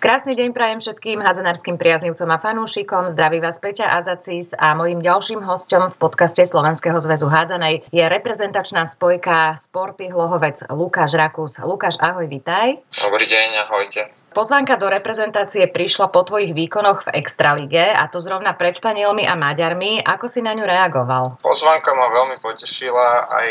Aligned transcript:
Krásny 0.00 0.32
deň 0.32 0.56
prajem 0.56 0.80
všetkým 0.80 1.20
hádzanárským 1.20 1.76
priaznivcom 1.76 2.24
a 2.32 2.40
fanúšikom. 2.40 3.12
Zdraví 3.12 3.36
vás 3.36 3.60
Peťa 3.60 3.84
Azacis 4.00 4.56
a 4.56 4.72
mojím 4.72 5.04
ďalším 5.04 5.44
hosťom 5.44 5.92
v 5.92 5.96
podcaste 6.00 6.40
Slovenského 6.40 6.96
zväzu 7.04 7.28
hádzanej 7.28 7.84
je 7.92 8.00
reprezentačná 8.00 8.88
spojka 8.88 9.52
Sporty 9.60 10.08
Hlohovec 10.08 10.64
Lukáš 10.72 11.20
Rakus. 11.20 11.60
Lukáš, 11.60 12.00
ahoj, 12.00 12.24
vitaj. 12.32 12.80
Dobrý 12.96 13.28
deň, 13.28 13.48
ahojte. 13.68 14.08
Pozvánka 14.32 14.80
do 14.80 14.88
reprezentácie 14.88 15.68
prišla 15.68 16.08
po 16.08 16.24
tvojich 16.24 16.56
výkonoch 16.56 17.04
v 17.04 17.20
Extralige 17.20 17.92
a 17.92 18.08
to 18.08 18.24
zrovna 18.24 18.56
pred 18.56 18.80
Španielmi 18.80 19.28
a 19.28 19.36
Maďarmi. 19.36 20.00
Ako 20.00 20.32
si 20.32 20.40
na 20.40 20.56
ňu 20.56 20.64
reagoval? 20.64 21.44
Pozvánka 21.44 21.92
ma 21.92 22.08
veľmi 22.08 22.40
potešila 22.40 23.36
aj 23.36 23.48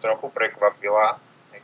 trochu 0.00 0.24
prekvapila 0.32 1.20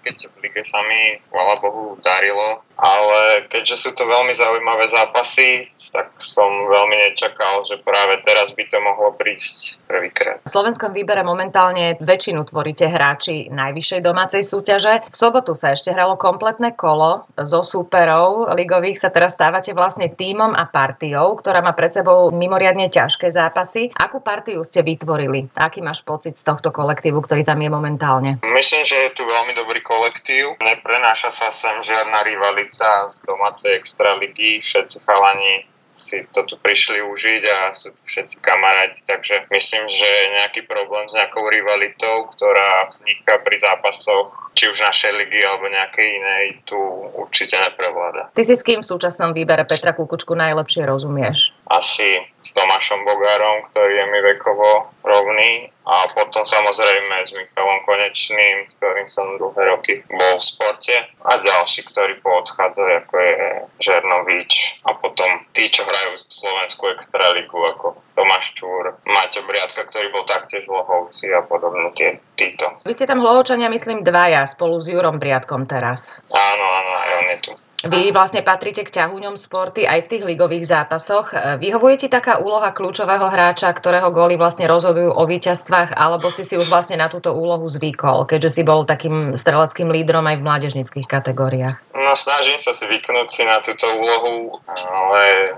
keď 0.08 0.30
v 0.30 0.36
lige 0.46 0.62
sa 0.62 0.78
mi, 0.86 1.18
chvala 1.28 1.54
Bohu, 1.58 1.98
darilo. 2.00 2.62
Ale 2.78 3.50
keďže 3.50 3.74
sú 3.74 3.90
to 3.90 4.06
veľmi 4.06 4.30
zaujímavé 4.38 4.86
zápasy, 4.86 5.66
tak 5.90 6.14
som 6.22 6.46
veľmi 6.46 7.10
nečakal, 7.10 7.66
že 7.66 7.82
práve 7.82 8.22
teraz 8.22 8.54
by 8.54 8.62
to 8.70 8.78
mohlo 8.78 9.18
prísť 9.18 9.82
prvýkrát. 9.90 10.38
V 10.46 10.54
slovenskom 10.54 10.94
výbere 10.94 11.26
momentálne 11.26 11.98
väčšinu 11.98 12.46
tvoríte 12.46 12.86
hráči 12.86 13.50
najvyššej 13.50 13.98
domácej 13.98 14.46
súťaže. 14.46 15.10
V 15.10 15.16
sobotu 15.18 15.58
sa 15.58 15.74
ešte 15.74 15.90
hralo 15.90 16.14
kompletné 16.14 16.78
kolo 16.78 17.26
zo 17.34 17.66
súperov 17.66 18.54
ligových. 18.54 19.02
Sa 19.02 19.10
teraz 19.10 19.34
stávate 19.34 19.74
vlastne 19.74 20.14
tímom 20.14 20.54
a 20.54 20.70
partiou, 20.70 21.34
ktorá 21.34 21.58
má 21.58 21.74
pred 21.74 21.90
sebou 21.90 22.30
mimoriadne 22.30 22.94
ťažké 22.94 23.26
zápasy. 23.34 23.90
Akú 23.98 24.22
partiu 24.22 24.62
ste 24.62 24.86
vytvorili? 24.86 25.50
Aký 25.58 25.82
máš 25.82 26.06
pocit 26.06 26.38
z 26.38 26.46
tohto 26.46 26.70
kolektívu, 26.70 27.18
ktorý 27.26 27.42
tam 27.42 27.58
je 27.58 27.70
momentálne? 27.74 28.30
Myslím, 28.46 28.86
že 28.86 28.94
je 28.94 29.18
tu 29.18 29.26
veľmi 29.26 29.58
dobrý 29.58 29.82
kolektív. 29.82 30.62
Neprenáša 30.62 31.34
sa 31.34 31.50
sem 31.50 31.74
žiadna 31.82 32.22
rivalita 32.22 32.67
z 32.70 33.24
domácej 33.24 33.74
extraligy. 33.76 34.60
Všetci 34.60 35.00
chalani 35.02 35.66
si 35.98 36.22
to 36.30 36.46
tu 36.46 36.54
prišli 36.62 37.02
užiť 37.02 37.42
a 37.48 37.58
sú 37.74 37.90
tu 37.90 38.02
všetci 38.06 38.38
kamaráti, 38.38 39.02
takže 39.02 39.50
myslím, 39.50 39.90
že 39.90 40.10
nejaký 40.38 40.62
problém 40.70 41.10
s 41.10 41.16
nejakou 41.18 41.42
rivalitou, 41.50 42.30
ktorá 42.30 42.86
vzniká 42.86 43.42
pri 43.42 43.58
zápasoch 43.58 44.47
či 44.58 44.66
už 44.66 44.82
našej 44.82 45.14
ligy 45.14 45.38
alebo 45.46 45.70
nejakej 45.70 46.08
inej, 46.18 46.44
tu 46.66 46.74
určite 47.14 47.54
neprevláda. 47.62 48.34
Ty 48.34 48.42
si 48.42 48.58
s 48.58 48.66
kým 48.66 48.82
v 48.82 48.90
súčasnom 48.90 49.30
výbere 49.30 49.62
Petra 49.62 49.94
Kukučku 49.94 50.34
najlepšie 50.34 50.82
rozumieš? 50.82 51.54
Asi 51.70 52.18
s 52.42 52.50
Tomášom 52.58 53.06
Bogárom, 53.06 53.70
ktorý 53.70 54.02
je 54.02 54.06
mi 54.10 54.20
vekovo 54.34 54.90
rovný 55.06 55.70
a 55.88 56.04
potom 56.12 56.44
samozrejme 56.44 57.16
s 57.24 57.30
Michalom 57.32 57.80
Konečným, 57.88 58.68
ktorým 58.76 59.08
som 59.08 59.40
dlhé 59.40 59.62
roky 59.72 59.94
bol 60.08 60.34
v 60.36 60.44
sporte 60.44 60.96
a 61.24 61.30
ďalší, 61.40 61.84
ktorí 61.88 62.20
poodchádzajú, 62.20 62.92
ako 63.04 63.14
je 63.16 63.36
Žernovič 63.80 64.52
a 64.84 64.90
potom 64.96 65.30
tí, 65.56 65.64
čo 65.68 65.84
hrajú 65.84 66.16
v 66.16 66.20
Slovensku 66.28 66.84
extraligu, 66.92 67.56
ako 67.76 68.00
Tomáš 68.16 68.52
Čúr, 68.56 68.96
Maťo 69.06 69.46
Briadka, 69.46 69.86
ktorý 69.88 70.10
bol 70.10 70.24
taktiež 70.26 70.66
v 70.66 70.74
Lohovci 70.74 71.30
a 71.32 71.40
podobne 71.44 71.92
tie, 71.94 72.16
títo. 72.36 72.80
Vy 72.82 72.92
ste 72.96 73.08
tam 73.08 73.22
Hlohovčania, 73.22 73.70
myslím, 73.70 74.04
dvaja 74.04 74.47
spolu 74.48 74.80
s 74.80 74.88
Jurom 74.88 75.20
Briadkom 75.20 75.68
teraz. 75.68 76.16
Áno, 76.32 76.64
áno, 76.64 76.92
aj 76.96 77.10
on 77.12 77.26
je 77.28 77.38
tu. 77.44 77.52
Vy 77.78 78.10
vlastne 78.10 78.42
patríte 78.42 78.82
k 78.82 78.90
ťahuňom 78.90 79.38
sporty 79.38 79.86
aj 79.86 80.02
v 80.02 80.10
tých 80.10 80.24
ligových 80.26 80.66
zápasoch. 80.66 81.30
Vyhovuje 81.62 81.94
ti 81.94 82.08
taká 82.10 82.42
úloha 82.42 82.74
kľúčového 82.74 83.30
hráča, 83.30 83.70
ktorého 83.70 84.10
góly 84.10 84.34
vlastne 84.34 84.66
rozhodujú 84.66 85.14
o 85.14 85.22
víťazstvách, 85.22 85.94
alebo 85.94 86.26
si 86.26 86.42
si 86.42 86.58
už 86.58 86.66
vlastne 86.66 86.98
na 86.98 87.06
túto 87.06 87.30
úlohu 87.30 87.70
zvykol, 87.70 88.26
keďže 88.26 88.50
si 88.50 88.62
bol 88.66 88.82
takým 88.82 89.38
streleckým 89.38 89.94
lídrom 89.94 90.26
aj 90.26 90.42
v 90.42 90.46
mládežnických 90.50 91.06
kategóriách? 91.06 91.78
No 91.94 92.18
snažím 92.18 92.58
sa 92.58 92.74
si 92.74 92.82
vyknúť 92.90 93.28
si 93.30 93.46
na 93.46 93.62
túto 93.62 93.86
úlohu, 93.94 94.58
ale 94.74 95.54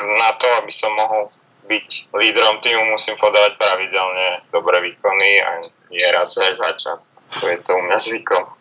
na 0.00 0.30
to, 0.40 0.48
aby 0.56 0.72
som 0.72 0.88
mohol 0.96 1.20
byť 1.68 1.88
lídrom 2.16 2.64
týmu, 2.64 2.96
musím 2.96 3.20
podávať 3.20 3.60
pravidelne 3.60 4.40
dobré 4.48 4.80
výkony 4.88 5.30
a 5.44 5.50
nie 5.92 6.08
raz 6.16 6.32
aj 6.40 6.52
za 6.56 6.70
čas. 6.80 7.00
To 7.40 7.44
je 7.48 7.58
to 7.64 7.72
u 7.76 7.82
mňa 7.88 7.98
zvykom. 7.98 8.44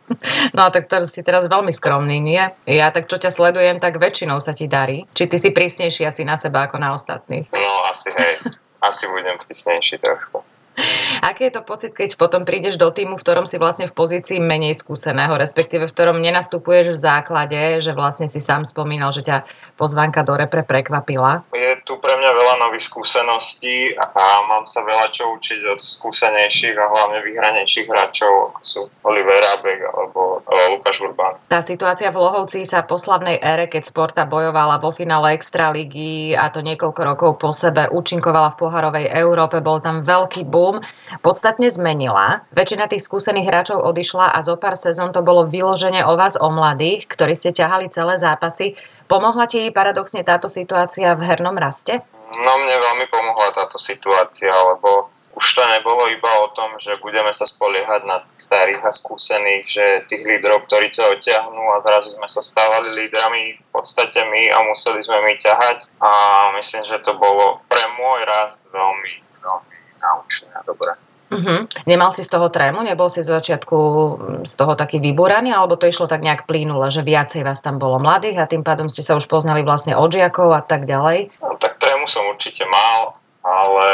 No 0.52 0.68
a 0.68 0.70
tak 0.76 0.92
to 0.92 1.00
si 1.08 1.24
teraz 1.24 1.48
veľmi 1.48 1.72
skromný, 1.72 2.20
nie? 2.20 2.44
Ja 2.68 2.92
tak 2.92 3.08
čo 3.08 3.16
ťa 3.16 3.32
sledujem, 3.32 3.80
tak 3.80 3.96
väčšinou 3.96 4.44
sa 4.44 4.52
ti 4.52 4.68
darí. 4.68 5.08
Či 5.16 5.32
ty 5.32 5.40
si 5.40 5.56
prísnejší 5.56 6.04
asi 6.04 6.28
na 6.28 6.36
seba 6.36 6.68
ako 6.68 6.84
na 6.84 6.92
ostatných? 6.92 7.48
No 7.56 7.72
asi 7.88 8.12
hej, 8.12 8.59
asi 8.84 9.08
budem 9.08 9.40
prísnejší 9.48 10.04
trošku. 10.04 10.44
Aký 11.30 11.52
je 11.52 11.54
to 11.59 11.62
pocit, 11.62 11.92
keď 11.92 12.16
potom 12.16 12.42
prídeš 12.42 12.80
do 12.80 12.88
týmu, 12.90 13.20
v 13.20 13.24
ktorom 13.24 13.46
si 13.46 13.59
vlastne 13.59 13.86
v 13.88 13.94
pozícii 13.96 14.40
menej 14.40 14.78
skúseného, 14.80 15.36
respektíve 15.36 15.88
v 15.88 15.94
ktorom 15.94 16.18
nenastupuješ 16.24 16.96
v 16.96 17.02
základe, 17.02 17.59
že 17.84 17.92
vlastne 17.92 18.32
si 18.32 18.40
sám 18.40 18.64
spomínal, 18.64 19.12
že 19.12 19.26
ťa 19.28 19.38
pozvánka 19.76 20.24
do 20.24 20.34
repre 20.40 20.64
prekvapila? 20.64 21.44
Je 21.52 21.76
tu 21.84 22.00
pre 22.00 22.16
mňa 22.16 22.32
veľa 22.32 22.56
nových 22.68 22.88
skúseností 22.88 23.94
a 24.00 24.08
mám 24.48 24.64
sa 24.66 24.82
veľa 24.86 25.12
čo 25.12 25.28
učiť 25.36 25.59
od 25.76 25.80
skúsenejších 25.80 26.76
a 26.80 26.86
hlavne 26.88 27.20
vyhranejších 27.28 27.88
hráčov, 27.92 28.56
ako 28.56 28.62
sú 28.64 28.82
Oliver 29.03 29.44
Abek 29.59 29.80
alebo 29.84 30.42
Lukáš 30.48 31.03
Urban. 31.03 31.36
Tá 31.52 31.59
situácia 31.59 32.09
v 32.09 32.22
Lohovci 32.22 32.64
sa 32.64 32.88
po 32.88 32.96
slavnej 32.96 33.38
ére, 33.44 33.68
keď 33.68 33.84
Sporta 33.92 34.24
bojovala 34.24 34.80
vo 34.80 34.96
finále 34.96 35.36
Extraligy 35.36 36.32
a 36.32 36.48
to 36.48 36.64
niekoľko 36.64 37.02
rokov 37.03 37.32
po 37.42 37.52
sebe 37.52 37.92
účinkovala 37.92 38.56
v 38.56 38.59
poharovej 38.59 39.06
Európe, 39.12 39.59
bol 39.59 39.84
tam 39.84 40.06
veľký 40.06 40.48
boom 40.48 40.60
boom 40.61 40.77
podstatne 41.25 41.73
zmenila. 41.73 42.45
Väčšina 42.53 42.85
tých 42.85 43.01
skúsených 43.01 43.49
hráčov 43.49 43.81
odišla 43.81 44.29
a 44.29 44.39
zo 44.45 44.61
pár 44.61 44.77
sezón 44.77 45.09
to 45.09 45.25
bolo 45.25 45.49
vyloženie 45.49 46.05
o 46.05 46.13
vás, 46.13 46.38
o 46.38 46.53
mladých, 46.53 47.09
ktorí 47.09 47.33
ste 47.33 47.49
ťahali 47.49 47.89
celé 47.89 48.22
zápasy. 48.22 48.77
Pomohla 49.09 49.49
ti 49.49 49.73
paradoxne 49.73 50.22
táto 50.22 50.45
situácia 50.45 51.17
v 51.17 51.25
hernom 51.25 51.57
raste? 51.57 52.05
No 52.31 52.53
mne 52.63 52.75
veľmi 52.79 53.05
pomohla 53.11 53.51
táto 53.51 53.75
situácia, 53.75 54.55
lebo 54.55 55.11
už 55.35 55.45
to 55.51 55.63
nebolo 55.67 56.07
iba 56.07 56.31
o 56.39 56.47
tom, 56.55 56.79
že 56.79 56.95
budeme 57.03 57.28
sa 57.35 57.43
spoliehať 57.43 58.07
na 58.07 58.23
starých 58.39 58.79
a 58.88 58.91
skúsených, 58.91 59.63
že 59.67 59.85
tých 60.07 60.23
lídrov, 60.23 60.63
ktorí 60.63 60.95
to 60.95 61.03
odtiahnú 61.11 61.59
a 61.75 61.83
zrazu 61.83 62.16
sme 62.16 62.28
sa 62.31 62.39
stávali 62.39 63.03
lídrami 63.03 63.59
v 63.59 63.69
podstate 63.75 64.23
my 64.23 64.47
a 64.47 64.63
museli 64.63 65.03
sme 65.03 65.19
my 65.28 65.33
ťahať 65.43 65.91
a 65.99 66.09
myslím, 66.55 66.83
že 66.88 67.03
to 67.03 67.19
bolo 67.19 67.59
pre 67.67 67.83
môj 67.99 68.23
rast 68.23 68.63
veľmi, 68.72 69.11
veľmi 69.43 69.71
naučné 70.01 70.50
a 70.57 70.62
dobré. 70.66 70.97
Uh-huh. 71.31 71.63
Nemal 71.88 72.12
si 72.12 72.28
z 72.28 72.29
toho 72.29 72.51
trému? 72.51 72.84
Nebol 72.84 73.07
si 73.07 73.23
z 73.23 73.31
začiatku 73.31 73.78
mm, 73.79 74.44
z 74.44 74.53
toho 74.59 74.75
taký 74.75 75.00
vybúraný? 75.00 75.56
Alebo 75.56 75.79
to 75.79 75.88
išlo 75.88 76.12
tak 76.12 76.19
nejak 76.19 76.44
plynule, 76.44 76.91
že 76.91 77.07
viacej 77.07 77.47
vás 77.47 77.63
tam 77.63 77.79
bolo 77.79 78.03
mladých 78.03 78.44
a 78.44 78.51
tým 78.51 78.67
pádom 78.67 78.91
ste 78.91 79.00
sa 79.00 79.16
už 79.16 79.31
poznali 79.31 79.63
vlastne 79.63 79.95
od 79.95 80.11
žiakov 80.11 80.51
a 80.51 80.59
tak 80.59 80.84
ďalej? 80.84 81.31
No, 81.40 81.56
tak 81.56 81.79
trému 81.79 82.03
som 82.03 82.28
určite 82.28 82.67
mal, 82.67 83.16
ale 83.47 83.88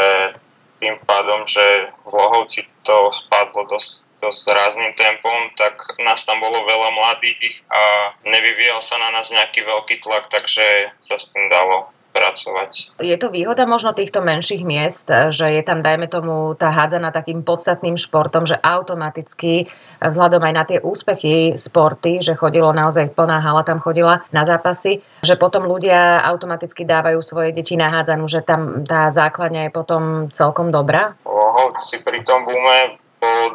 tým 0.81 0.97
pádom, 1.05 1.45
že 1.45 1.93
v 2.09 2.13
Lohovci 2.13 2.65
to 2.81 3.13
spadlo 3.13 3.69
dosť, 3.69 4.01
dosť 4.17 4.41
rázným 4.49 4.93
tempom, 4.97 5.53
tak 5.61 5.77
nás 6.01 6.25
tam 6.25 6.41
bolo 6.41 6.57
veľa 6.57 6.89
mladých 6.89 7.61
a 7.69 7.81
nevyvíjal 8.25 8.81
sa 8.81 8.97
na 8.97 9.13
nás 9.13 9.29
nejaký 9.29 9.61
veľký 9.61 10.01
tlak, 10.01 10.25
takže 10.33 10.89
sa 10.97 11.21
s 11.21 11.29
tým 11.29 11.53
dalo 11.53 11.93
pracovať. 12.17 12.71
Je 12.97 13.17
to 13.21 13.29
výhoda 13.29 13.69
možno 13.69 13.93
týchto 13.93 14.25
menších 14.25 14.65
miest, 14.65 15.07
že 15.29 15.53
je 15.53 15.61
tam, 15.61 15.85
dajme 15.85 16.09
tomu, 16.09 16.57
tá 16.57 16.73
hádzaná 16.73 17.13
takým 17.13 17.45
podstatným 17.45 17.95
športom, 17.95 18.49
že 18.49 18.57
automaticky 18.57 19.69
vzhľadom 20.01 20.41
aj 20.41 20.53
na 20.53 20.63
tie 20.65 20.79
úspechy 20.81 21.53
sporty, 21.53 22.19
že 22.25 22.33
chodilo 22.33 22.73
naozaj 22.73 23.13
plná 23.13 23.37
hala 23.37 23.61
tam 23.61 23.77
chodila 23.77 24.25
na 24.33 24.41
zápasy, 24.43 25.05
že 25.21 25.37
potom 25.37 25.65
ľudia 25.69 26.21
automaticky 26.25 26.85
dávajú 26.85 27.21
svoje 27.21 27.53
deti 27.53 27.77
na 27.77 27.93
hádzanú, 27.93 28.25
že 28.25 28.41
tam 28.41 28.85
tá 28.85 29.13
základňa 29.13 29.69
je 29.69 29.71
potom 29.71 30.01
celkom 30.33 30.73
dobrá? 30.73 31.13
Oho, 31.25 31.77
si 31.77 32.01
pri 32.01 32.21
tom 32.25 32.45
bume 32.45 32.97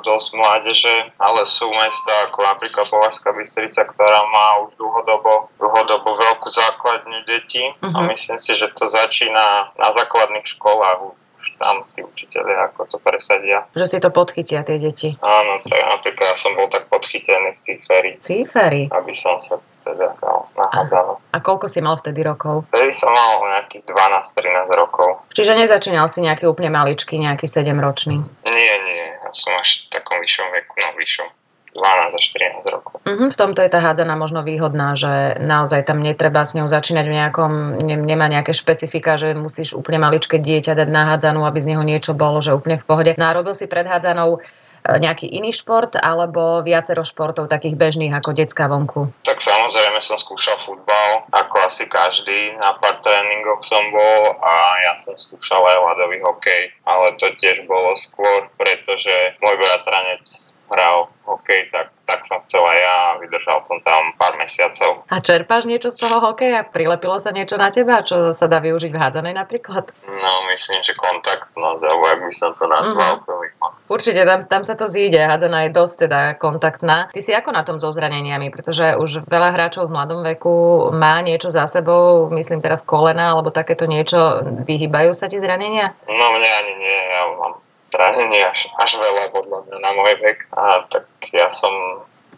dosť 0.01 0.29
mládeže, 0.33 0.95
ale 1.21 1.45
sú 1.45 1.69
mesta 1.69 2.13
ako 2.25 2.39
napríklad 2.49 2.87
Považská 2.89 3.31
Bystrica, 3.37 3.85
ktorá 3.85 4.21
má 4.33 4.65
už 4.65 4.81
dlhodobo, 4.81 5.53
dlhodobo 5.61 6.17
veľkú 6.17 6.49
základňu 6.49 7.21
detí 7.29 7.65
uh-huh. 7.77 7.93
a 7.93 7.99
mhm. 8.01 8.09
myslím 8.17 8.39
si, 8.41 8.57
že 8.57 8.73
to 8.73 8.89
začína 8.89 9.77
na 9.77 9.89
základných 9.93 10.47
školách 10.49 11.13
už 11.43 11.47
tam 11.59 11.83
tí 11.83 12.07
učiteľi 12.07 12.55
ako 12.71 12.87
to 12.87 12.97
presadia. 13.03 13.67
Že 13.75 13.87
si 13.87 13.99
to 13.99 14.15
podchytia 14.15 14.63
tie 14.63 14.79
deti. 14.79 15.11
Áno, 15.19 15.59
tak 15.67 15.83
napríklad 15.83 16.31
ja 16.31 16.37
som 16.39 16.55
bol 16.55 16.71
tak 16.71 16.87
podchytený 16.87 17.59
v 17.59 17.61
Ciferi. 17.61 18.13
Ciferi? 18.23 18.83
Aby 18.95 19.11
som 19.11 19.35
sa 19.43 19.59
teda 19.83 20.15
dal 20.23 20.49
nahádzal. 20.55 21.19
A 21.35 21.39
koľko 21.43 21.67
si 21.67 21.83
mal 21.83 21.99
vtedy 21.99 22.23
rokov? 22.23 22.65
Vtedy 22.71 22.95
som 22.95 23.11
mal 23.11 23.43
nejakých 23.59 23.85
12-13 23.91 24.71
rokov. 24.79 25.27
Čiže 25.35 25.59
nezačínal 25.59 26.07
si 26.07 26.23
nejaký 26.23 26.47
úplne 26.47 26.71
maličký, 26.71 27.19
nejaký 27.19 27.51
7-ročný? 27.51 28.17
Nie, 28.47 28.75
nie. 28.87 29.05
Ja 29.21 29.31
som 29.35 29.53
až 29.59 29.85
v 29.85 29.99
takom 29.99 30.23
vyššom 30.23 30.49
veku, 30.55 30.75
no 30.79 30.89
vyššom 30.97 31.29
12 31.73 32.21
až 32.21 32.25
14 32.69 32.69
rokov. 32.69 33.01
Uh-huh, 33.01 33.29
v 33.33 33.37
tomto 33.37 33.65
je 33.65 33.71
tá 33.73 33.81
hádzana 33.81 34.13
možno 34.13 34.45
výhodná, 34.45 34.93
že 34.93 35.41
naozaj 35.41 35.89
tam 35.89 36.05
netreba 36.05 36.45
s 36.45 36.53
ňou 36.53 36.69
začínať 36.69 37.07
v 37.09 37.17
nejakom, 37.17 37.53
ne, 37.81 37.97
nemá 37.97 38.29
nejaké 38.29 38.53
špecifika, 38.53 39.17
že 39.17 39.33
musíš 39.33 39.73
úplne 39.73 39.97
maličké 40.05 40.37
dieťa 40.37 40.77
dať 40.77 40.89
na 40.93 41.09
hádzanú, 41.17 41.49
aby 41.49 41.59
z 41.65 41.73
neho 41.73 41.81
niečo 41.81 42.13
bolo, 42.13 42.45
že 42.45 42.53
úplne 42.53 42.77
v 42.77 42.85
pohode. 42.85 43.11
Nárobil 43.17 43.57
si 43.57 43.65
pred 43.65 43.89
hádzanou 43.89 44.45
nejaký 44.87 45.31
iný 45.31 45.55
šport 45.55 45.95
alebo 45.95 46.63
viacero 46.67 47.07
športov 47.07 47.47
takých 47.47 47.79
bežných 47.79 48.13
ako 48.15 48.35
detská 48.35 48.67
vonku? 48.67 49.15
Tak 49.23 49.39
samozrejme 49.39 50.03
som 50.03 50.19
skúšal 50.19 50.59
futbal, 50.59 51.27
ako 51.31 51.57
asi 51.63 51.87
každý. 51.87 52.59
Na 52.59 52.75
pár 52.79 52.99
tréningoch 52.99 53.63
som 53.63 53.83
bol 53.95 54.23
a 54.43 54.55
ja 54.91 54.95
som 54.99 55.15
skúšal 55.15 55.63
aj 55.63 55.79
ľadový 55.79 56.19
hokej, 56.19 56.63
ale 56.83 57.15
to 57.19 57.31
tiež 57.39 57.63
bolo 57.71 57.95
skôr, 57.95 58.51
pretože 58.59 59.39
môj 59.39 59.55
bratranec 59.59 60.27
hral 60.73 61.13
hokej, 61.23 61.71
tak, 61.71 61.95
tak 62.03 62.27
som 62.27 62.43
chcela 62.43 62.75
ja 62.75 62.95
a 63.15 63.19
vydržal 63.23 63.63
som 63.63 63.79
tam 63.87 64.11
pár 64.19 64.35
mesiacov. 64.35 65.07
A 65.07 65.23
čerpáš 65.23 65.71
niečo 65.71 65.95
z 65.95 66.03
toho 66.03 66.19
hokeja? 66.19 66.67
Prilepilo 66.67 67.23
sa 67.23 67.31
niečo 67.31 67.55
na 67.55 67.71
teba, 67.71 68.03
čo 68.03 68.35
sa 68.35 68.51
dá 68.51 68.59
využiť 68.59 68.91
v 68.91 68.99
hádzanej 68.99 69.35
napríklad? 69.39 69.95
No, 70.03 70.33
myslím, 70.51 70.81
že 70.83 70.99
kontaktnosť, 70.99 71.83
alebo 71.87 72.05
ak 72.11 72.21
by 72.27 72.35
som 72.35 72.51
to 72.59 72.67
nazval. 72.67 73.23
Mm-hmm. 73.23 73.87
Určite, 73.87 74.27
tam, 74.27 74.41
tam 74.43 74.63
sa 74.67 74.75
to 74.75 74.91
zíde. 74.91 75.23
Hádzaná 75.23 75.71
je 75.71 75.71
dosť 75.71 75.95
teda 76.11 76.21
kontaktná. 76.43 77.15
Ty 77.15 77.21
si 77.23 77.31
ako 77.31 77.55
na 77.55 77.63
tom 77.63 77.79
so 77.79 77.95
zraneniami? 77.95 78.51
Pretože 78.51 78.99
už 78.99 79.23
veľa 79.31 79.55
hráčov 79.55 79.87
v 79.87 79.95
mladom 79.95 80.27
veku 80.27 80.91
má 80.91 81.23
niečo 81.23 81.55
za 81.55 81.71
sebou, 81.71 82.27
myslím 82.35 82.59
teraz 82.59 82.83
kolena 82.83 83.39
alebo 83.39 83.55
takéto 83.55 83.87
niečo. 83.87 84.43
Vyhýbajú 84.67 85.15
sa 85.15 85.31
ti 85.31 85.39
zranenia? 85.39 85.95
No, 86.11 86.25
mne 86.35 86.51
ani 86.51 86.73
nie. 86.83 86.99
Ja 87.15 87.23
mám 87.39 87.62
zranení 87.93 88.41
až, 88.41 88.59
až 88.81 88.97
veľa 88.97 89.29
podľa 89.37 89.59
mňa 89.69 89.77
na 89.85 89.91
môj 89.93 90.15
vek. 90.25 90.39
A 90.57 90.89
tak 90.89 91.05
ja 91.37 91.53
som 91.53 91.73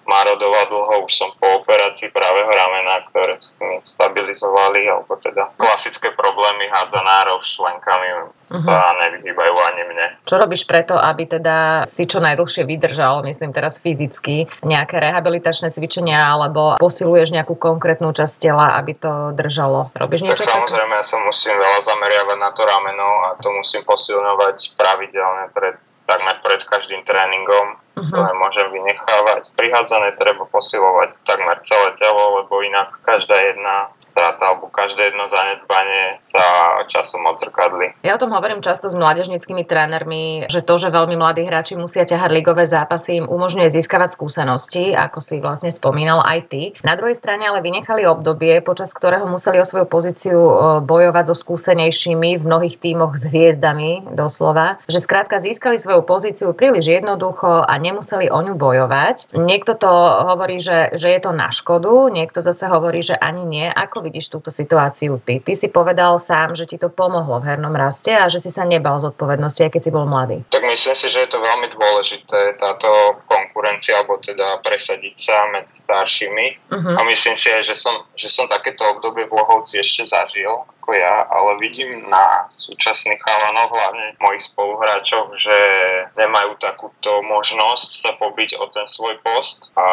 Marodoval 0.05 0.65
dlho, 0.69 0.95
už 1.09 1.12
som 1.12 1.33
po 1.41 1.65
operácii 1.65 2.12
pravého 2.12 2.49
ramena, 2.49 3.01
ktoré 3.09 3.41
mi 3.61 3.81
stabilizovali, 3.83 4.85
alebo 4.85 5.17
teda 5.17 5.53
klasické 5.56 6.12
problémy 6.12 6.69
hádzanárov 6.69 7.41
s 7.41 7.56
šlenkami 7.56 8.09
uh-huh. 8.12 8.65
sa 8.69 8.93
nevyhýbajú 9.01 9.55
ani 9.73 9.83
mne. 9.89 10.06
Čo 10.29 10.37
robíš 10.37 10.69
preto, 10.69 10.97
aby 11.01 11.25
teda 11.25 11.89
si 11.89 12.05
čo 12.05 12.21
najdlhšie 12.21 12.69
vydržal, 12.69 13.25
myslím 13.25 13.56
teraz 13.56 13.81
fyzicky, 13.81 14.45
nejaké 14.61 15.01
rehabilitačné 15.01 15.73
cvičenia, 15.73 16.37
alebo 16.37 16.77
posiluješ 16.77 17.33
nejakú 17.33 17.56
konkrétnu 17.56 18.12
časť 18.12 18.35
tela, 18.41 18.77
aby 18.77 18.93
to 18.97 19.33
držalo? 19.33 19.89
Robíš 19.97 20.29
niečo 20.29 20.45
tak 20.45 20.53
samozrejme, 20.53 20.95
ja 21.01 21.05
sa 21.05 21.19
musím 21.25 21.56
veľa 21.56 21.81
zameriavať 21.81 22.39
na 22.39 22.51
to 22.53 22.62
rameno 22.69 23.09
a 23.25 23.29
to 23.41 23.49
musím 23.56 23.83
posilňovať 23.89 24.77
pravidelne 24.77 25.49
pred 25.56 25.81
takmer 26.05 26.37
pred 26.45 26.61
každým 26.69 27.01
tréningom 27.09 27.81
uh-huh. 27.96 28.11
to 28.11 28.19
nemôžem 28.19 28.69
vynechávať. 28.75 29.43
Prihádzané 29.55 30.19
treba 30.19 30.44
posilovať 30.50 31.23
takmer 31.23 31.58
celé 31.62 31.88
telo, 31.99 32.43
lebo 32.43 32.55
inak 32.62 32.99
každá 33.06 33.37
jedna 33.55 33.91
strata 33.99 34.43
alebo 34.43 34.70
každé 34.70 35.14
jedno 35.14 35.25
zanedbanie 35.26 36.19
sa 36.23 36.44
časom 36.91 37.26
odzrkadli. 37.31 37.94
Ja 38.06 38.14
o 38.14 38.20
tom 38.20 38.35
hovorím 38.35 38.62
často 38.62 38.91
s 38.91 38.94
mládežnickými 38.94 39.67
trénermi, 39.67 40.46
že 40.50 40.62
to, 40.62 40.79
že 40.79 40.94
veľmi 40.94 41.19
mladí 41.19 41.46
hráči 41.46 41.79
musia 41.79 42.06
ťahať 42.06 42.31
ligové 42.31 42.67
zápasy, 42.67 43.23
im 43.23 43.26
umožňuje 43.31 43.70
získavať 43.70 44.14
skúsenosti, 44.14 44.94
ako 44.94 45.19
si 45.23 45.38
vlastne 45.38 45.70
spomínal 45.70 46.23
aj 46.23 46.38
ty. 46.50 46.62
Na 46.82 46.94
druhej 46.99 47.17
strane 47.19 47.46
ale 47.46 47.62
vynechali 47.62 48.06
obdobie, 48.06 48.58
počas 48.62 48.91
ktorého 48.94 49.26
museli 49.26 49.58
o 49.62 49.67
svoju 49.67 49.87
pozíciu 49.87 50.38
e, 50.38 50.55
bojovať 50.82 51.31
so 51.31 51.37
skúsenejšími 51.37 52.38
v 52.38 52.46
mnohých 52.46 52.76
tímoch 52.79 53.14
s 53.19 53.26
hviezdami, 53.31 54.14
doslova, 54.14 54.79
že 54.87 55.02
skrátka 55.02 55.38
získali 55.38 55.79
svoju 55.79 56.02
pozíciu 56.06 56.55
príliš 56.55 56.91
jednoducho 56.91 57.64
a 57.64 57.75
nemuseli 57.85 58.33
o 58.33 58.41
ňu 58.41 58.57
bojovať. 58.57 59.37
Niekto 59.37 59.77
to 59.77 59.91
hovorí, 60.25 60.57
že, 60.57 60.97
že 60.97 61.13
je 61.13 61.21
to 61.21 61.37
na 61.37 61.53
škodu, 61.53 62.09
niekto 62.09 62.41
zase 62.41 62.65
hovorí, 62.73 63.05
že 63.05 63.13
ani 63.13 63.45
nie. 63.45 63.67
Ako 63.69 64.01
vidíš 64.01 64.33
túto 64.33 64.49
situáciu 64.49 65.21
ty? 65.21 65.45
Ty 65.45 65.53
si 65.53 65.69
povedal 65.69 66.17
sám, 66.17 66.57
že 66.57 66.65
ti 66.65 66.81
to 66.81 66.89
pomohlo 66.89 67.37
v 67.45 67.53
hernom 67.53 67.77
raste 67.77 68.17
a 68.17 68.33
že 68.33 68.41
si 68.41 68.49
sa 68.49 68.65
nebal 68.65 69.05
z 69.05 69.13
odpovednosti, 69.13 69.61
aj 69.61 69.73
keď 69.77 69.83
si 69.85 69.91
bol 69.93 70.09
mladý. 70.09 70.41
Tak 70.49 70.65
myslím 70.65 70.97
si, 70.97 71.07
že 71.13 71.29
je 71.29 71.31
to 71.31 71.39
veľmi 71.45 71.69
dôležité, 71.77 72.41
táto 72.57 72.89
konkurencia, 73.29 74.01
alebo 74.01 74.17
teda 74.23 74.65
presadiť 74.65 75.15
sa 75.15 75.37
medzi 75.53 75.75
staršími. 75.77 76.47
Uh-huh. 76.73 76.97
A 76.97 77.01
myslím 77.11 77.37
si 77.37 77.53
aj, 77.53 77.63
že 77.69 77.77
som, 77.77 78.09
že 78.17 78.33
som 78.33 78.49
takéto 78.49 78.87
obdobie 78.89 79.29
v 79.29 79.37
Lohovci 79.37 79.83
ešte 79.85 80.09
zažil 80.09 80.65
ako 80.85 80.93
ja, 81.01 81.25
ale 81.33 81.57
vidím 81.65 82.05
na 82.13 82.45
súčasných 82.53 83.17
chalanov, 83.17 83.73
hlavne 83.73 84.21
mojich 84.21 84.53
spoluhráčov, 84.53 85.33
že 85.33 85.57
nemajú 86.13 86.61
takúto 86.61 87.25
možnosť 87.25 87.89
sa 88.05 88.13
pobiť 88.21 88.61
o 88.61 88.69
ten 88.69 88.85
svoj 88.85 89.17
post 89.25 89.73
a 89.81 89.89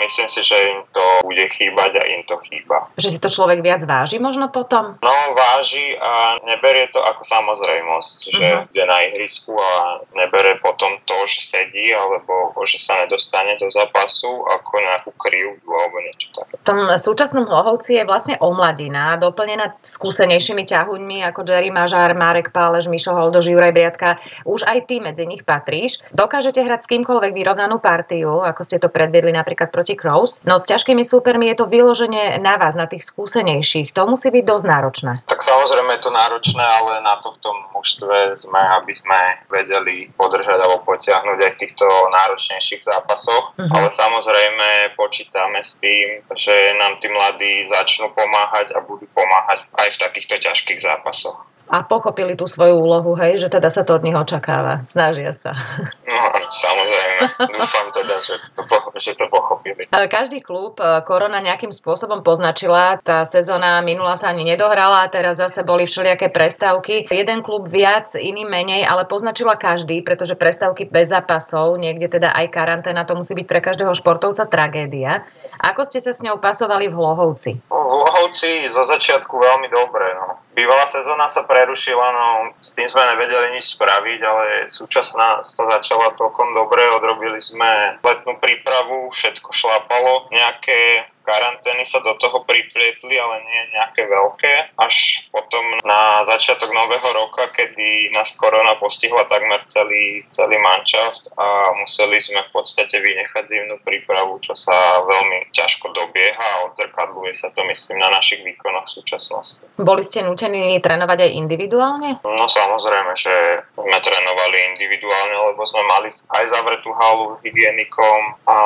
myslím 0.00 0.32
si, 0.32 0.40
že 0.40 0.56
im 0.56 0.80
to 0.96 1.04
bude 1.28 1.44
chýbať 1.52 2.00
a 2.00 2.02
im 2.16 2.24
to 2.24 2.40
chýba. 2.48 2.88
Že 2.96 3.08
si 3.12 3.18
to 3.20 3.28
človek 3.28 3.60
viac 3.60 3.84
váži 3.84 4.16
možno 4.16 4.48
potom? 4.48 4.96
No, 5.04 5.16
váži 5.36 5.92
a 6.00 6.40
neberie 6.48 6.88
to 6.88 7.04
ako 7.04 7.20
samozrejmosť, 7.20 8.20
že 8.32 8.46
uh-huh. 8.48 8.72
je 8.72 8.84
na 8.88 8.98
ihrisku 9.12 9.52
a 9.52 10.00
nebere 10.16 10.56
potom 10.64 10.88
to, 11.04 11.16
že 11.28 11.52
sedí 11.52 11.92
alebo 11.92 12.56
že 12.64 12.80
sa 12.80 12.96
nedostane 13.04 13.60
do 13.60 13.68
zápasu 13.68 14.40
ako 14.56 14.72
nejakú 14.80 15.12
krivdu 15.20 15.68
alebo 15.68 16.00
niečo 16.00 16.32
také. 16.32 16.56
V 16.56 16.64
tom 16.64 16.80
súčasnom 16.96 17.44
Hlohovci 17.44 18.00
je 18.00 18.08
vlastne 18.08 18.40
omladina, 18.40 19.20
doplnená 19.20 19.76
skúsenosť 19.84 20.29
skúsenejšími 20.30 20.62
ťahuňmi 20.62 21.18
ako 21.26 21.42
Jerry 21.42 21.74
Mažár, 21.74 22.14
Marek 22.14 22.54
Pálež, 22.54 22.86
Mišo 22.86 23.10
Holdož, 23.18 23.50
Juraj 23.50 23.74
Briadka. 23.74 24.22
Už 24.46 24.62
aj 24.62 24.86
ty 24.86 25.02
medzi 25.02 25.26
nich 25.26 25.42
patríš. 25.42 25.98
Dokážete 26.14 26.62
hrať 26.62 26.86
s 26.86 26.90
kýmkoľvek 26.94 27.34
vyrovnanú 27.34 27.82
partiu, 27.82 28.38
ako 28.38 28.62
ste 28.62 28.78
to 28.78 28.86
predviedli 28.86 29.34
napríklad 29.34 29.74
proti 29.74 29.98
Crows. 29.98 30.38
No 30.46 30.62
s 30.62 30.70
ťažkými 30.70 31.02
súpermi 31.02 31.50
je 31.50 31.58
to 31.58 31.66
vyloženie 31.66 32.38
na 32.38 32.54
vás, 32.62 32.78
na 32.78 32.86
tých 32.86 33.10
skúsenejších. 33.10 33.90
To 33.90 34.06
musí 34.06 34.30
byť 34.30 34.44
dosť 34.46 34.66
náročné. 34.70 35.12
Tak 35.26 35.42
samozrejme 35.42 35.98
je 35.98 36.02
to 36.06 36.14
náročné, 36.14 36.62
ale 36.62 37.02
na 37.02 37.18
to 37.18 37.34
v 37.34 37.38
tom 37.42 37.56
mužstve 37.74 38.38
sme, 38.38 38.62
aby 38.78 38.92
sme 38.94 39.20
vedeli 39.50 40.14
podržať 40.14 40.62
alebo 40.62 40.86
potiahnuť 40.86 41.38
aj 41.42 41.52
v 41.58 41.60
týchto 41.66 41.86
náročnejších 41.90 42.86
zápasoch. 42.86 43.58
Uh-huh. 43.58 43.74
Ale 43.82 43.90
samozrejme 43.90 44.94
počítame 44.94 45.58
s 45.58 45.74
tým, 45.82 46.22
že 46.38 46.54
nám 46.78 47.02
tí 47.02 47.10
mladí 47.10 47.66
začnú 47.66 48.14
pomáhať 48.14 48.76
a 48.76 48.84
budú 48.86 49.10
pomáhať 49.10 49.66
aj 49.80 49.88
v 49.96 50.00
takých 50.00 50.19
takýchto 50.20 50.48
ťažkých 50.48 50.80
zápasoch. 50.84 51.49
A 51.70 51.86
pochopili 51.86 52.34
tú 52.34 52.50
svoju 52.50 52.82
úlohu, 52.82 53.14
hej, 53.14 53.38
že 53.38 53.46
teda 53.46 53.70
sa 53.70 53.86
to 53.86 53.94
od 53.94 54.02
nich 54.02 54.18
očakáva. 54.18 54.82
Snažia 54.82 55.30
sa. 55.38 55.54
No, 56.02 56.18
samozrejme. 56.50 57.46
Dúfam 57.54 57.86
teda, 57.94 58.16
že 58.18 58.34
to, 58.42 58.62
že 58.98 59.12
to 59.14 59.24
pochopili. 59.30 59.78
Každý 59.86 60.42
klub 60.42 60.82
e, 60.82 60.98
korona 61.06 61.38
nejakým 61.38 61.70
spôsobom 61.70 62.26
poznačila. 62.26 62.98
Tá 62.98 63.22
sezóna 63.22 63.78
minula 63.86 64.18
sa 64.18 64.34
ani 64.34 64.42
nedohrala, 64.42 65.06
teraz 65.14 65.38
zase 65.38 65.62
boli 65.62 65.86
všelijaké 65.86 66.34
prestávky. 66.34 67.06
Jeden 67.06 67.46
klub 67.46 67.70
viac, 67.70 68.10
iný 68.18 68.42
menej, 68.42 68.82
ale 68.82 69.06
poznačila 69.06 69.54
každý, 69.54 70.02
pretože 70.02 70.34
prestávky 70.34 70.90
bez 70.90 71.14
zápasov, 71.14 71.78
niekde 71.78 72.10
teda 72.10 72.34
aj 72.34 72.50
karanténa, 72.50 73.06
to 73.06 73.14
musí 73.14 73.38
byť 73.38 73.46
pre 73.46 73.62
každého 73.62 73.94
športovca 73.94 74.42
tragédia. 74.50 75.22
Ako 75.62 75.86
ste 75.86 76.02
sa 76.02 76.10
s 76.10 76.24
ňou 76.26 76.42
pasovali 76.42 76.90
v 76.90 76.98
Hlohovci? 76.98 77.50
V 77.70 77.70
Hlohovci 77.70 78.66
zo 78.66 78.82
začiatku 78.82 79.38
veľmi 79.38 79.68
dobre. 79.70 80.18
No 80.18 80.49
Bývalá 80.60 80.84
sezóna 80.84 81.24
sa 81.24 81.48
prerušila, 81.48 82.06
no 82.12 82.26
s 82.60 82.76
tým 82.76 82.84
sme 82.84 83.00
nevedeli 83.16 83.56
nič 83.56 83.80
spraviť, 83.80 84.20
ale 84.20 84.44
súčasná 84.68 85.40
sa 85.40 85.64
začala 85.64 86.12
celkom 86.12 86.52
dobre, 86.52 86.84
odrobili 86.92 87.40
sme 87.40 87.96
letnú 88.04 88.36
prípravu, 88.36 89.08
všetko 89.08 89.56
šlápalo, 89.56 90.28
nejaké 90.28 91.08
karantény 91.24 91.84
sa 91.84 92.00
do 92.00 92.16
toho 92.16 92.42
priplietli, 92.44 93.14
ale 93.16 93.44
nie 93.44 93.60
nejaké 93.76 94.06
veľké. 94.06 94.76
Až 94.80 95.26
potom 95.30 95.62
na 95.84 96.24
začiatok 96.26 96.70
nového 96.72 97.10
roka, 97.16 97.48
kedy 97.54 98.12
nás 98.14 98.34
korona 98.36 98.76
postihla 98.80 99.24
takmer 99.28 99.62
celý, 99.68 100.24
celý 100.32 100.56
manšaft 100.58 101.32
a 101.36 101.76
museli 101.78 102.18
sme 102.18 102.44
v 102.46 102.50
podstate 102.50 102.98
vynechať 102.98 103.44
zimnú 103.46 103.76
prípravu, 103.84 104.40
čo 104.42 104.56
sa 104.56 104.74
veľmi 105.04 105.52
ťažko 105.54 105.92
dobieha 105.92 106.46
a 106.60 106.72
odzrkadluje 106.72 107.32
sa 107.36 107.48
to 107.54 107.62
myslím 107.68 108.00
na 108.00 108.10
našich 108.12 108.42
výkonoch 108.42 108.88
v 108.88 108.94
súčasnosti. 109.00 109.62
Boli 109.80 110.02
ste 110.04 110.24
nútení 110.24 110.76
trénovať 110.82 111.28
aj 111.28 111.30
individuálne? 111.36 112.08
No 112.24 112.46
samozrejme, 112.48 113.12
že 113.16 113.34
sme 113.76 113.98
trénovali 114.00 114.76
individuálne, 114.76 115.36
lebo 115.52 115.62
sme 115.64 115.82
mali 115.86 116.08
aj 116.10 116.44
zavretú 116.48 116.90
halu 116.92 117.40
hygienikom 117.44 118.20
a 118.44 118.56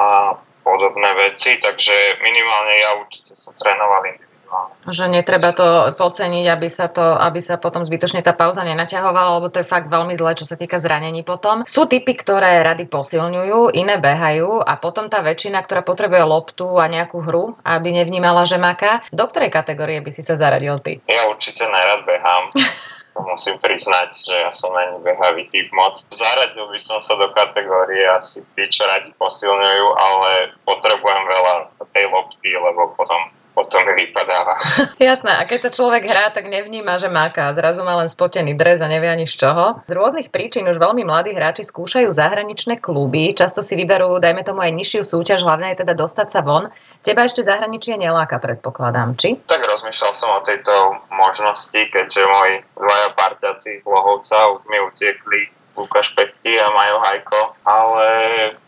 podobné 0.64 1.10
veci, 1.28 1.60
takže 1.60 2.24
minimálne 2.24 2.74
ja 2.80 2.90
určite 2.98 3.36
som 3.36 3.52
trénoval 3.52 4.08
individuálne. 4.08 4.74
Že 4.84 5.04
netreba 5.10 5.50
to 5.56 5.92
podceniť, 5.96 6.46
aby 6.48 6.68
sa, 6.70 6.86
to, 6.88 7.16
aby 7.16 7.40
sa 7.42 7.58
potom 7.58 7.82
zbytočne 7.82 8.22
tá 8.22 8.32
pauza 8.36 8.62
nenaťahovala, 8.62 9.40
lebo 9.40 9.48
to 9.52 9.60
je 9.60 9.66
fakt 9.66 9.90
veľmi 9.92 10.14
zlé, 10.16 10.36
čo 10.38 10.46
sa 10.48 10.54
týka 10.56 10.80
zranení 10.80 11.26
potom. 11.26 11.66
Sú 11.68 11.84
typy, 11.84 12.14
ktoré 12.14 12.62
rady 12.62 12.88
posilňujú, 12.88 13.74
iné 13.74 13.96
behajú 13.98 14.62
a 14.62 14.78
potom 14.78 15.10
tá 15.10 15.20
väčšina, 15.20 15.60
ktorá 15.64 15.82
potrebuje 15.82 16.22
loptu 16.24 16.66
a 16.78 16.86
nejakú 16.86 17.20
hru, 17.20 17.58
aby 17.66 17.92
nevnímala, 17.92 18.46
že 18.46 18.60
maká. 18.60 19.02
Do 19.10 19.26
ktorej 19.26 19.50
kategórie 19.50 20.00
by 20.00 20.10
si 20.12 20.22
sa 20.22 20.38
zaradil 20.38 20.78
ty? 20.80 21.02
Ja 21.10 21.26
určite 21.28 21.66
najrad 21.66 22.00
behám. 22.06 22.44
musím 23.22 23.58
priznať, 23.62 24.10
že 24.26 24.36
ja 24.46 24.50
som 24.50 24.74
ani 24.74 24.98
behavý 25.02 25.46
typ 25.50 25.70
moc. 25.70 25.94
Zaradil 26.10 26.66
by 26.66 26.80
som 26.82 26.98
sa 26.98 27.14
do 27.14 27.30
kategórie 27.30 28.02
asi 28.10 28.42
tí, 28.58 28.66
čo 28.66 28.86
radi 28.86 29.14
posilňujú, 29.14 29.86
ale 29.94 30.30
potrebujem 30.66 31.22
veľa 31.30 31.54
tej 31.94 32.10
lopty, 32.10 32.50
lebo 32.50 32.90
potom 32.98 33.33
potom 33.54 33.86
mi 33.86 33.94
vypadáva. 34.04 34.58
Jasné, 34.98 35.30
a 35.38 35.46
keď 35.46 35.70
sa 35.70 35.70
človek 35.70 36.02
hrá, 36.10 36.26
tak 36.34 36.50
nevníma, 36.50 36.98
že 36.98 37.06
máka. 37.06 37.54
Zrazu 37.54 37.86
má 37.86 37.94
len 38.02 38.10
spotený 38.10 38.58
dres 38.58 38.82
a 38.82 38.90
nevie 38.90 39.06
ani 39.06 39.30
z 39.30 39.46
čoho. 39.46 39.80
Z 39.86 39.94
rôznych 39.94 40.34
príčin 40.34 40.66
už 40.66 40.82
veľmi 40.82 41.06
mladí 41.06 41.30
hráči 41.30 41.62
skúšajú 41.62 42.10
zahraničné 42.10 42.82
kluby, 42.82 43.30
často 43.32 43.62
si 43.62 43.78
vyberú, 43.78 44.18
dajme 44.18 44.42
tomu 44.42 44.66
aj 44.66 44.74
nižšiu 44.74 45.02
súťaž, 45.06 45.46
hlavne 45.46 45.72
je 45.72 45.86
teda 45.86 45.94
dostať 45.94 46.28
sa 46.34 46.42
von. 46.42 46.68
Teba 47.00 47.22
ešte 47.22 47.46
zahraničie 47.46 47.94
neláka, 47.94 48.42
predpokladám, 48.42 49.14
či? 49.14 49.38
Tak 49.46 49.62
rozmýšľal 49.62 50.12
som 50.12 50.34
o 50.34 50.42
tejto 50.42 50.74
možnosti, 51.14 51.78
keďže 51.78 52.22
moji 52.26 52.54
dvaja 52.74 53.08
partiaci 53.14 53.78
z 53.78 53.84
Lohovca 53.86 54.50
už 54.58 54.66
mi 54.66 54.82
utiekli 54.82 55.40
Lukáš 55.78 56.14
Pekti 56.14 56.54
a 56.58 56.70
Majo 56.70 56.98
Hajko, 57.02 57.40
ale 57.66 58.08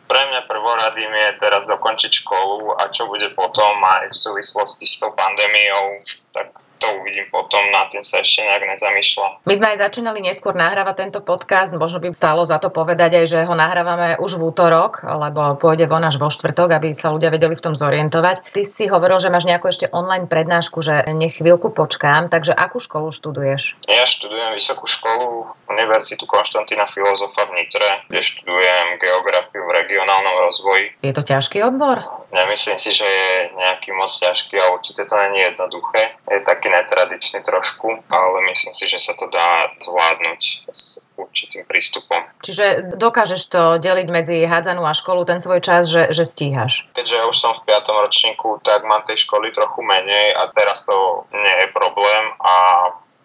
pre 0.06 0.22
mňa 0.30 0.46
prvoradým 0.46 1.10
je 1.10 1.30
teraz 1.42 1.66
dokončiť 1.66 2.12
školu 2.22 2.78
a 2.78 2.90
čo 2.94 3.10
bude 3.10 3.30
potom 3.34 3.74
aj 3.82 4.10
v 4.10 4.16
súvislosti 4.16 4.86
s 4.86 5.02
tou 5.02 5.10
pandémiou, 5.14 5.90
tak 6.30 6.65
to 6.76 6.86
uvidím 7.00 7.26
potom, 7.32 7.62
na 7.72 7.88
tým 7.88 8.04
sa 8.04 8.20
ešte 8.20 8.44
nejak 8.44 8.64
nezamýšľam. 8.76 9.44
My 9.48 9.54
sme 9.56 9.66
aj 9.74 9.78
začínali 9.88 10.20
neskôr 10.20 10.52
nahrávať 10.52 11.08
tento 11.08 11.20
podcast, 11.24 11.72
možno 11.76 12.02
by 12.02 12.12
stálo 12.12 12.42
za 12.44 12.60
to 12.60 12.68
povedať 12.68 13.22
aj, 13.22 13.26
že 13.26 13.38
ho 13.48 13.54
nahrávame 13.56 14.20
už 14.20 14.36
v 14.36 14.52
útorok, 14.52 15.04
lebo 15.04 15.56
pôjde 15.56 15.88
von 15.88 16.04
až 16.04 16.20
vo 16.20 16.28
štvrtok, 16.28 16.76
aby 16.76 16.92
sa 16.92 17.12
ľudia 17.12 17.32
vedeli 17.32 17.56
v 17.56 17.64
tom 17.64 17.74
zorientovať. 17.74 18.52
Ty 18.52 18.62
si 18.62 18.84
hovoril, 18.86 19.18
že 19.20 19.32
máš 19.32 19.48
nejakú 19.48 19.68
ešte 19.68 19.88
online 19.90 20.28
prednášku, 20.28 20.84
že 20.84 21.06
nech 21.12 21.38
chvíľku 21.40 21.72
počkám, 21.72 22.28
takže 22.28 22.52
akú 22.52 22.80
školu 22.80 23.12
študuješ? 23.12 23.88
Ja 23.88 24.04
študujem 24.04 24.56
vysokú 24.56 24.84
školu 24.88 25.52
Univerzitu 25.66 26.24
Konštantína 26.24 26.86
Filozofa 26.88 27.48
v 27.50 27.60
Nitre, 27.60 28.06
kde 28.08 28.20
študujem 28.22 28.86
geografiu 29.02 29.62
v 29.66 29.74
regionálnom 29.82 30.36
rozvoji. 30.46 30.84
Je 31.02 31.12
to 31.12 31.22
ťažký 31.26 31.60
odbor? 31.66 32.00
Nemyslím 32.32 32.78
si, 32.78 32.92
že 32.92 33.06
je 33.06 33.54
nejaký 33.54 33.94
moc 33.94 34.10
ťažký 34.10 34.54
a 34.58 34.72
určite 34.74 35.06
to 35.06 35.14
je 35.14 35.26
jednoduché. 35.46 36.02
Je 36.26 36.40
taký 36.66 36.74
netradičný 36.74 37.40
trošku, 37.46 37.88
ale 38.10 38.36
myslím 38.50 38.74
si, 38.74 38.84
že 38.86 38.98
sa 38.98 39.14
to 39.14 39.30
dá 39.30 39.70
zvládnuť 39.78 40.40
s 40.74 41.06
určitým 41.14 41.62
prístupom. 41.64 42.18
Čiže 42.42 42.98
dokážeš 42.98 43.42
to 43.46 43.62
deliť 43.78 44.08
medzi 44.10 44.36
hádzanú 44.42 44.82
a 44.82 44.92
školu 44.92 45.22
ten 45.24 45.38
svoj 45.38 45.62
čas, 45.62 45.86
že, 45.86 46.10
že 46.10 46.26
stíhaš? 46.26 46.82
Keďže 46.92 47.14
ja 47.14 47.24
už 47.30 47.36
som 47.38 47.54
v 47.54 47.70
5. 47.70 48.02
ročníku, 48.06 48.58
tak 48.66 48.82
mám 48.82 49.06
tej 49.06 49.22
školy 49.22 49.54
trochu 49.54 49.80
menej 49.86 50.34
a 50.34 50.50
teraz 50.50 50.82
to 50.82 51.24
nie 51.30 51.54
je 51.62 51.66
problém 51.70 52.24
a 52.42 52.54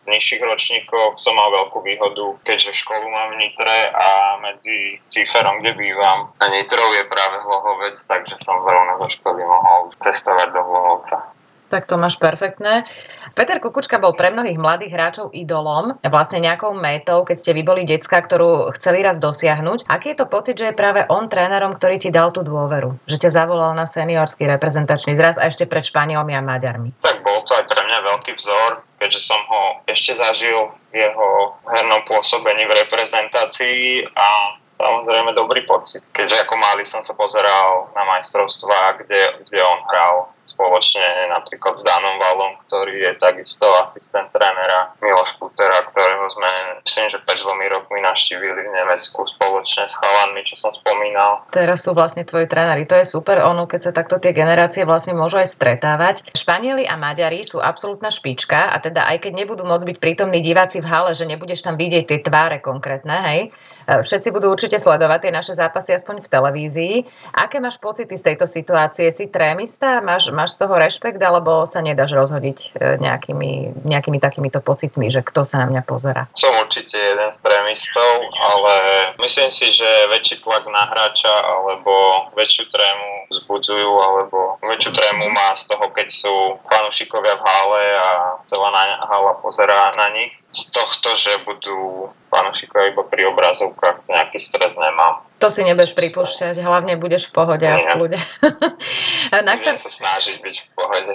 v 0.02 0.18
nižších 0.18 0.42
ročníkoch 0.42 1.14
som 1.22 1.38
mal 1.38 1.54
veľkú 1.54 1.78
výhodu, 1.86 2.26
keďže 2.42 2.74
školu 2.74 3.06
mám 3.06 3.38
v 3.38 3.46
Nitre 3.46 3.86
a 3.94 4.42
medzi 4.42 4.98
Ciferom, 5.14 5.62
kde 5.62 5.78
bývam, 5.78 6.34
a 6.42 6.50
Nitrou 6.50 6.90
je 6.98 7.06
práve 7.06 7.38
Hlohovec, 7.46 7.94
takže 8.10 8.34
som 8.42 8.66
zrovna 8.66 8.98
zo 8.98 9.06
školy 9.14 9.46
mohol 9.46 9.94
cestovať 10.02 10.58
do 10.58 10.62
Hlohovca. 10.66 11.18
Tak 11.72 11.88
to 11.88 11.96
máš 11.96 12.20
perfektné. 12.20 12.84
Peter 13.32 13.64
Kukučka 13.64 13.96
bol 13.96 14.12
pre 14.12 14.28
mnohých 14.28 14.60
mladých 14.60 14.92
hráčov 14.92 15.32
idolom, 15.32 15.96
vlastne 16.04 16.44
nejakou 16.44 16.76
métou, 16.76 17.24
keď 17.24 17.38
ste 17.40 17.56
vy 17.56 17.64
boli 17.64 17.88
decka, 17.88 18.20
ktorú 18.20 18.76
chceli 18.76 19.00
raz 19.00 19.24
dosiahnuť. 19.24 19.88
Aký 19.88 20.12
je 20.12 20.20
to 20.20 20.28
pocit, 20.28 20.60
že 20.60 20.68
je 20.68 20.76
práve 20.76 21.08
on 21.08 21.32
trénerom, 21.32 21.72
ktorý 21.72 21.96
ti 21.96 22.12
dal 22.12 22.36
tú 22.36 22.44
dôveru? 22.44 23.00
Že 23.08 23.24
ťa 23.24 23.32
zavolal 23.32 23.72
na 23.72 23.88
seniorský 23.88 24.52
reprezentačný 24.52 25.16
zraz 25.16 25.40
a 25.40 25.48
ešte 25.48 25.64
pred 25.64 25.88
Španielmi 25.88 26.36
a 26.36 26.44
Maďarmi? 26.44 26.92
Tak 27.00 27.24
bol 27.24 27.40
to 27.48 27.56
aj 27.56 27.64
pre 27.72 27.80
mňa 27.88 28.00
veľký 28.04 28.36
vzor, 28.36 28.84
keďže 29.00 29.24
som 29.24 29.40
ho 29.40 29.80
ešte 29.88 30.12
zažil 30.12 30.76
v 30.92 31.08
jeho 31.08 31.56
hernom 31.72 32.04
pôsobení 32.04 32.68
v 32.68 32.78
reprezentácii 32.84 34.12
a 34.12 34.60
samozrejme 34.76 35.32
dobrý 35.38 35.64
pocit. 35.64 36.04
Keďže 36.12 36.44
ako 36.44 36.54
malý 36.58 36.84
som 36.84 37.00
sa 37.00 37.16
pozeral 37.16 37.94
na 37.96 38.04
majstrovstvá, 38.12 39.00
kde, 39.06 39.48
kde 39.48 39.60
on 39.62 39.80
hral 39.88 40.16
spoločne 40.52 41.32
napríklad 41.32 41.80
s 41.80 41.84
Danom 41.88 42.20
Valom, 42.20 42.54
ktorý 42.68 42.96
je 43.08 43.12
takisto 43.18 43.66
asistent 43.80 44.30
trénera 44.36 44.94
Miloš 45.00 45.40
Kutera, 45.40 45.88
ktorého 45.88 46.28
sme, 46.28 46.54
myslím, 46.84 47.08
že 47.12 47.20
pred 47.24 47.40
dvomi 47.40 47.66
rokmi 47.72 48.00
naštívili 48.04 48.62
v 48.68 48.72
Nemecku 48.76 49.24
spoločne 49.24 49.84
s 49.88 49.96
chalanmi, 49.96 50.42
čo 50.44 50.56
som 50.60 50.72
spomínal. 50.76 51.48
Teraz 51.56 51.88
sú 51.88 51.96
vlastne 51.96 52.28
tvoji 52.28 52.46
tréneri. 52.52 52.84
To 52.92 53.00
je 53.00 53.08
super, 53.08 53.40
ono, 53.42 53.66
keď 53.66 53.90
sa 53.90 53.92
takto 53.96 54.20
tie 54.20 54.36
generácie 54.36 54.84
vlastne 54.84 55.16
môžu 55.16 55.40
aj 55.40 55.50
stretávať. 55.56 56.16
Španieli 56.36 56.84
a 56.84 57.00
Maďari 57.00 57.42
sú 57.48 57.64
absolútna 57.64 58.12
špička 58.12 58.70
a 58.70 58.78
teda 58.84 59.08
aj 59.08 59.24
keď 59.24 59.46
nebudú 59.46 59.64
môcť 59.64 59.88
byť 59.88 59.98
prítomní 59.98 60.44
diváci 60.44 60.84
v 60.84 60.90
hale, 60.90 61.12
že 61.16 61.24
nebudeš 61.24 61.64
tam 61.64 61.80
vidieť 61.80 62.04
tie 62.06 62.20
tváre 62.20 62.60
konkrétne, 62.60 63.18
hej, 63.32 63.42
Všetci 63.90 64.30
budú 64.32 64.54
určite 64.54 64.78
sledovať 64.78 65.28
tie 65.28 65.32
naše 65.34 65.54
zápasy 65.58 65.98
aspoň 65.98 66.24
v 66.24 66.32
televízii. 66.32 66.96
Aké 67.34 67.58
máš 67.58 67.82
pocity 67.82 68.14
z 68.14 68.24
tejto 68.24 68.46
situácie? 68.46 69.10
Si 69.10 69.28
trémista? 69.28 70.00
Máš, 70.00 70.30
máš 70.42 70.58
z 70.58 70.66
toho 70.66 70.74
rešpekt 70.74 71.22
alebo 71.22 71.70
sa 71.70 71.86
nedáš 71.86 72.18
rozhodiť 72.18 72.58
e, 72.58 72.68
nejakými, 72.98 73.86
nejakými 73.86 74.18
takýmito 74.18 74.58
pocitmi, 74.58 75.14
že 75.14 75.22
kto 75.22 75.46
sa 75.46 75.62
na 75.62 75.70
mňa 75.70 75.82
pozera? 75.86 76.26
Som 76.34 76.50
určite 76.58 76.98
jeden 76.98 77.30
z 77.30 77.38
trémistov, 77.46 78.14
ale 78.34 78.74
myslím 79.22 79.54
si, 79.54 79.70
že 79.70 79.86
väčší 80.10 80.42
tlak 80.42 80.66
na 80.66 80.90
hráča 80.90 81.30
alebo 81.30 81.94
väčšiu 82.34 82.66
trému 82.74 83.10
vzbudzujú 83.30 83.92
alebo 84.02 84.58
väčšiu 84.66 84.92
trému 84.98 85.30
má 85.30 85.54
z 85.54 85.70
toho, 85.70 85.86
keď 85.94 86.08
sú 86.10 86.34
fanúšikovia 86.66 87.38
v 87.38 87.46
hale 87.46 87.84
a 88.02 88.10
celá 88.50 88.70
hala 89.06 89.34
pozerá 89.46 89.94
na 89.94 90.10
nich. 90.18 90.34
Z 90.50 90.74
tohto, 90.74 91.14
že 91.22 91.32
budú 91.46 92.10
fanúšikovia 92.32 92.96
iba 92.96 93.04
pri 93.04 93.28
obrazovkách, 93.36 94.08
nejaký 94.08 94.40
stres 94.40 94.80
nemám. 94.80 95.28
To 95.44 95.50
si 95.50 95.66
nebudeš 95.66 95.98
pripúšťať, 95.98 96.62
hlavne 96.62 97.02
budeš 97.02 97.28
v 97.28 97.32
pohode 97.34 97.66
a 97.66 97.76
v 97.82 97.86
kľude. 97.98 98.20
na 99.48 99.58
ktor... 99.58 99.74
sa 99.74 99.90
snažiť 99.90 100.38
byť 100.38 100.56
v 100.62 100.68
pohode. 100.78 101.14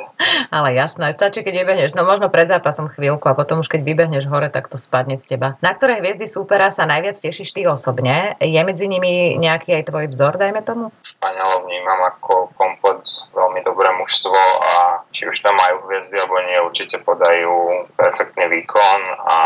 Ale 0.51 0.75
jasné, 0.75 1.15
stačí, 1.15 1.47
keď 1.47 1.63
vybehneš, 1.63 1.95
no 1.95 2.03
možno 2.03 2.27
pred 2.27 2.51
zápasom 2.51 2.91
chvíľku 2.91 3.31
a 3.31 3.39
potom 3.39 3.63
už 3.63 3.71
keď 3.71 3.87
vybehneš 3.87 4.27
hore, 4.27 4.51
tak 4.51 4.67
to 4.67 4.77
spadne 4.77 5.15
z 5.15 5.25
teba. 5.31 5.55
Na 5.63 5.73
ktoré 5.73 6.03
hviezdy 6.03 6.27
súpera 6.27 6.75
sa 6.75 6.91
najviac 6.91 7.15
tešíš 7.17 7.55
ty 7.55 7.71
osobne? 7.71 8.35
Je 8.43 8.59
medzi 8.67 8.91
nimi 8.91 9.39
nejaký 9.39 9.79
aj 9.79 9.95
tvoj 9.95 10.11
vzor, 10.11 10.43
dajme 10.43 10.61
tomu? 10.67 10.91
Španielov 11.07 11.63
vnímam 11.71 12.01
ako 12.19 12.51
komplet 12.59 13.07
veľmi 13.31 13.63
dobré 13.63 13.95
mužstvo 13.95 14.35
a 14.59 15.07
či 15.15 15.31
už 15.31 15.39
tam 15.39 15.55
majú 15.55 15.87
hviezdy 15.87 16.19
alebo 16.19 16.37
nie, 16.51 16.59
určite 16.67 16.99
podajú 17.07 17.63
perfektný 17.95 18.51
výkon 18.51 19.01
a 19.23 19.39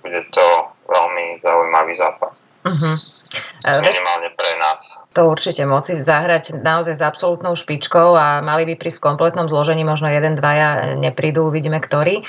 bude 0.00 0.22
to 0.32 0.46
veľmi 0.88 1.44
zaujímavý 1.44 1.94
zápas. 1.94 2.34
Uh-huh. 2.68 2.96
Minimálne 3.80 4.34
pre 4.34 4.52
nás. 4.60 4.98
To 5.14 5.30
určite 5.30 5.62
moci 5.64 6.00
zahrať 6.02 6.58
naozaj 6.58 6.98
s 6.98 7.02
absolútnou 7.04 7.54
špičkou 7.54 8.18
a 8.18 8.42
mali 8.44 8.66
by 8.68 8.74
prísť 8.76 8.98
v 9.00 9.06
kompletnom 9.12 9.46
zložení, 9.46 9.86
možno 9.86 10.10
jeden, 10.10 10.36
dvaja 10.36 10.98
neprídu, 10.98 11.48
uvidíme 11.48 11.78
ktorý. 11.80 12.26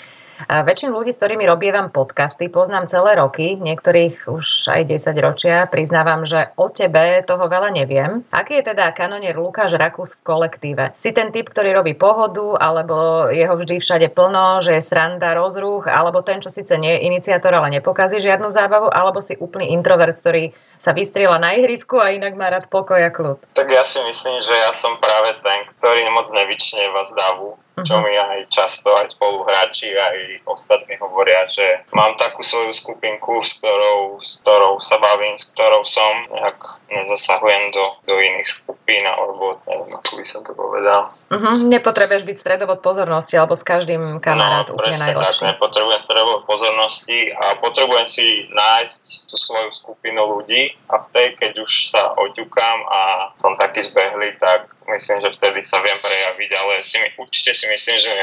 Väčšinu 0.47 0.95
ľudí, 0.95 1.11
s 1.11 1.19
ktorými 1.19 1.43
robievam 1.43 1.91
podcasty, 1.91 2.47
poznám 2.47 2.87
celé 2.87 3.19
roky, 3.19 3.59
niektorých 3.59 4.31
už 4.31 4.71
aj 4.71 4.87
10 4.87 5.19
ročia. 5.19 5.67
Priznávam, 5.67 6.23
že 6.23 6.55
o 6.55 6.71
tebe 6.71 7.19
toho 7.27 7.51
veľa 7.51 7.75
neviem. 7.75 8.23
Aký 8.31 8.63
je 8.63 8.71
teda 8.71 8.95
kanonier 8.95 9.35
Lukáš 9.35 9.75
Rakus 9.75 10.15
v 10.15 10.23
kolektíve? 10.23 10.95
Si 10.95 11.11
ten 11.11 11.35
typ, 11.35 11.51
ktorý 11.51 11.75
robí 11.75 11.91
pohodu, 11.91 12.55
alebo 12.55 13.27
jeho 13.35 13.51
vždy 13.59 13.83
všade 13.83 14.07
plno, 14.15 14.63
že 14.63 14.79
je 14.79 14.87
sranda, 14.87 15.35
rozruch, 15.35 15.91
alebo 15.91 16.23
ten, 16.23 16.39
čo 16.39 16.47
síce 16.47 16.71
nie 16.79 16.95
je 16.95 17.11
iniciátor, 17.11 17.51
ale 17.51 17.75
nepokazí 17.75 18.23
žiadnu 18.23 18.47
zábavu, 18.47 18.87
alebo 18.87 19.19
si 19.19 19.35
úplný 19.35 19.75
introvert, 19.75 20.23
ktorý 20.23 20.55
sa 20.79 20.95
vystriela 20.95 21.43
na 21.43 21.59
ihrisku 21.59 21.99
a 21.99 22.15
inak 22.15 22.39
má 22.39 22.47
rád 22.47 22.71
pokoj 22.71 22.95
a 22.95 23.11
kľud. 23.11 23.43
Tak 23.51 23.67
ja 23.67 23.83
si 23.83 23.99
myslím, 23.99 24.39
že 24.39 24.55
ja 24.55 24.71
som 24.71 24.95
práve 25.03 25.35
ten, 25.43 25.67
ktorý 25.75 26.07
moc 26.15 26.31
nevyčnieva 26.31 27.03
z 27.03 27.11
davu 27.19 27.59
čo 27.83 27.95
mhm. 27.99 28.03
mi 28.03 28.13
aj 28.15 28.39
často 28.49 28.89
aj 28.95 29.07
spoluhráči, 29.11 29.91
aj 29.93 30.17
ostatní 30.47 30.95
hovoria, 30.97 31.45
že 31.49 31.83
mám 31.95 32.15
takú 32.15 32.41
svoju 32.41 32.71
skupinku, 32.73 33.41
s 33.43 33.59
ktorou, 33.59 34.19
s 34.19 34.39
ktorou 34.43 34.81
sa 34.81 34.97
bavím, 34.97 35.33
s 35.33 35.51
ktorou 35.53 35.83
som, 35.85 36.11
nejak 36.33 36.57
nezasahujem 36.89 37.63
do, 37.73 37.83
do 38.09 38.15
iných 38.17 38.49
skupín, 38.63 39.03
alebo 39.05 39.61
neviem, 39.69 39.91
ako 39.93 40.11
by 40.17 40.25
som 40.25 40.41
to 40.41 40.51
povedal. 40.57 41.01
Uh-huh. 41.29 41.55
Nepotrebuješ 41.69 42.23
byť 42.25 42.37
stredovod 42.37 42.79
pozornosti, 42.81 43.35
alebo 43.37 43.53
s 43.53 43.63
každým 43.63 44.17
kamarát 44.23 44.67
no, 44.69 44.79
úplne 44.79 44.97
najlepšie. 44.97 45.45
Tak, 45.45 45.49
nepotrebujem 45.55 46.01
stredovod 46.01 46.41
pozornosti 46.49 47.19
a 47.29 47.57
potrebujem 47.61 48.07
si 48.09 48.25
nájsť 48.49 49.01
tú 49.29 49.35
svoju 49.37 49.69
skupinu 49.75 50.39
ľudí 50.39 50.73
a 50.89 51.05
v 51.05 51.07
tej, 51.13 51.27
keď 51.37 51.51
už 51.61 51.71
sa 51.93 52.17
oťukám 52.17 52.77
a 52.89 53.01
som 53.37 53.53
taký 53.59 53.85
zbehlý, 53.85 54.33
tak 54.41 54.78
myslím, 54.95 55.17
že 55.21 55.29
vtedy 55.37 55.59
sa 55.61 55.77
viem 55.81 55.97
prejaviť, 55.97 56.49
ale 56.55 56.73
si 56.81 56.95
mi, 56.97 57.07
určite 57.17 57.51
si 57.53 57.65
myslím, 57.69 57.97
že 57.97 58.15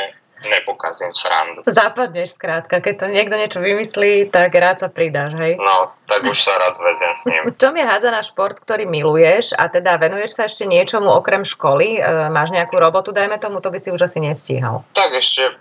nepokazím 0.44 1.12
srandu. 1.16 1.64
Západneš 1.64 2.36
skrátka, 2.36 2.84
keď 2.84 2.94
to 3.00 3.06
niekto 3.08 3.34
niečo 3.40 3.60
vymyslí, 3.64 4.28
tak 4.28 4.52
rád 4.52 4.84
sa 4.84 4.88
pridáš, 4.92 5.32
hej? 5.40 5.56
No, 5.56 5.96
tak 6.06 6.22
už 6.24 6.38
sa 6.38 6.54
rád 6.62 6.78
zväzem 6.78 7.12
s 7.12 7.22
ním. 7.26 7.42
Čo 7.60 7.74
je 7.74 7.84
hádzaná 7.84 8.22
šport, 8.22 8.56
ktorý 8.62 8.86
miluješ 8.86 9.52
a 9.58 9.66
teda 9.66 9.98
venuješ 9.98 10.38
sa 10.38 10.42
ešte 10.46 10.64
niečomu 10.64 11.10
okrem 11.10 11.42
školy? 11.42 11.98
E, 11.98 12.30
máš 12.30 12.54
nejakú 12.54 12.78
robotu, 12.78 13.10
dajme 13.10 13.36
tomu, 13.42 13.58
to 13.58 13.68
by 13.68 13.78
si 13.82 13.90
už 13.90 14.06
asi 14.06 14.22
nestíhal. 14.22 14.86
Tak 14.94 15.10
ešte, 15.12 15.58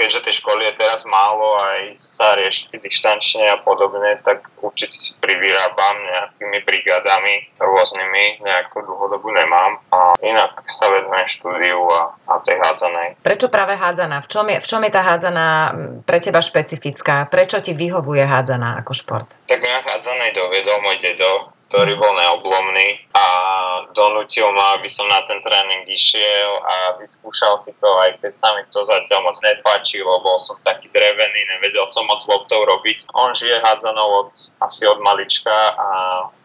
keďže 0.00 0.24
tej 0.24 0.34
školy 0.40 0.66
je 0.72 0.74
teraz 0.80 1.04
málo 1.04 1.60
aj 1.60 2.00
sa 2.00 2.34
rieši 2.34 2.72
dištančne 2.80 3.44
a 3.52 3.60
podobne, 3.60 4.18
tak 4.24 4.48
určite 4.64 4.96
si 4.96 5.12
privyrábam 5.20 5.96
nejakými 6.00 6.58
brigádami 6.64 7.34
rôznymi, 7.60 8.24
nejakú 8.40 8.82
dlhodobu 8.82 9.28
nemám 9.30 9.78
a 9.92 10.16
inak 10.24 10.64
sa 10.66 10.88
venujem 10.88 11.26
štúdiu 11.28 11.80
a, 11.92 12.16
a 12.28 12.34
tej 12.40 12.56
hádzanej. 12.60 13.20
Prečo 13.20 13.52
práve 13.52 13.76
hádzaná? 13.76 14.24
V 14.24 14.28
čom, 14.30 14.46
je, 14.48 14.58
v 14.58 14.66
čom 14.66 14.80
je 14.82 14.92
tá 14.92 15.02
hádzaná 15.04 15.46
pre 16.08 16.18
teba 16.18 16.40
špecifická? 16.40 17.28
Prečo 17.28 17.60
ti 17.60 17.76
vyhovuje 17.76 18.24
hádzaná 18.24 18.80
ako 18.80 18.92
šport? 18.96 19.28
Tak 19.44 19.60
mňa 19.74 19.90
hádzanej 19.90 20.30
dovedol 20.38 20.78
môj 20.86 20.96
dedo, 21.02 21.50
ktorý 21.66 21.98
bol 21.98 22.14
neoblomný 22.14 23.10
a 23.10 23.26
donútil 23.90 24.46
ma, 24.54 24.78
aby 24.78 24.86
som 24.86 25.10
na 25.10 25.18
ten 25.26 25.42
tréning 25.42 25.82
išiel 25.90 26.62
a 26.62 26.74
vyskúšal 27.02 27.58
si 27.58 27.74
to, 27.82 27.90
aj 28.06 28.22
keď 28.22 28.32
sa 28.38 28.54
mi 28.54 28.62
to 28.70 28.86
zatiaľ 28.86 29.26
moc 29.26 29.34
nepáčilo, 29.42 30.22
bol 30.22 30.38
som 30.38 30.54
taký 30.62 30.86
drevený, 30.94 31.40
nevedel 31.58 31.82
som 31.90 32.06
moc 32.06 32.22
loptou 32.30 32.62
robiť. 32.62 33.10
On 33.18 33.34
žije 33.34 33.58
hádzanou 33.58 34.08
od, 34.22 34.30
asi 34.62 34.86
od 34.86 35.02
malička 35.02 35.50
a 35.74 35.88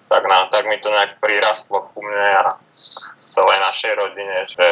tak, 0.09 0.25
na, 0.25 0.50
tak 0.50 0.65
mi 0.65 0.81
to 0.81 0.89
nejak 0.89 1.21
prirastlo 1.21 1.86
ku 1.93 2.01
mne 2.01 2.33
a 2.33 2.43
celej 3.29 3.62
našej 3.62 3.93
rodine, 3.93 4.38
že 4.50 4.67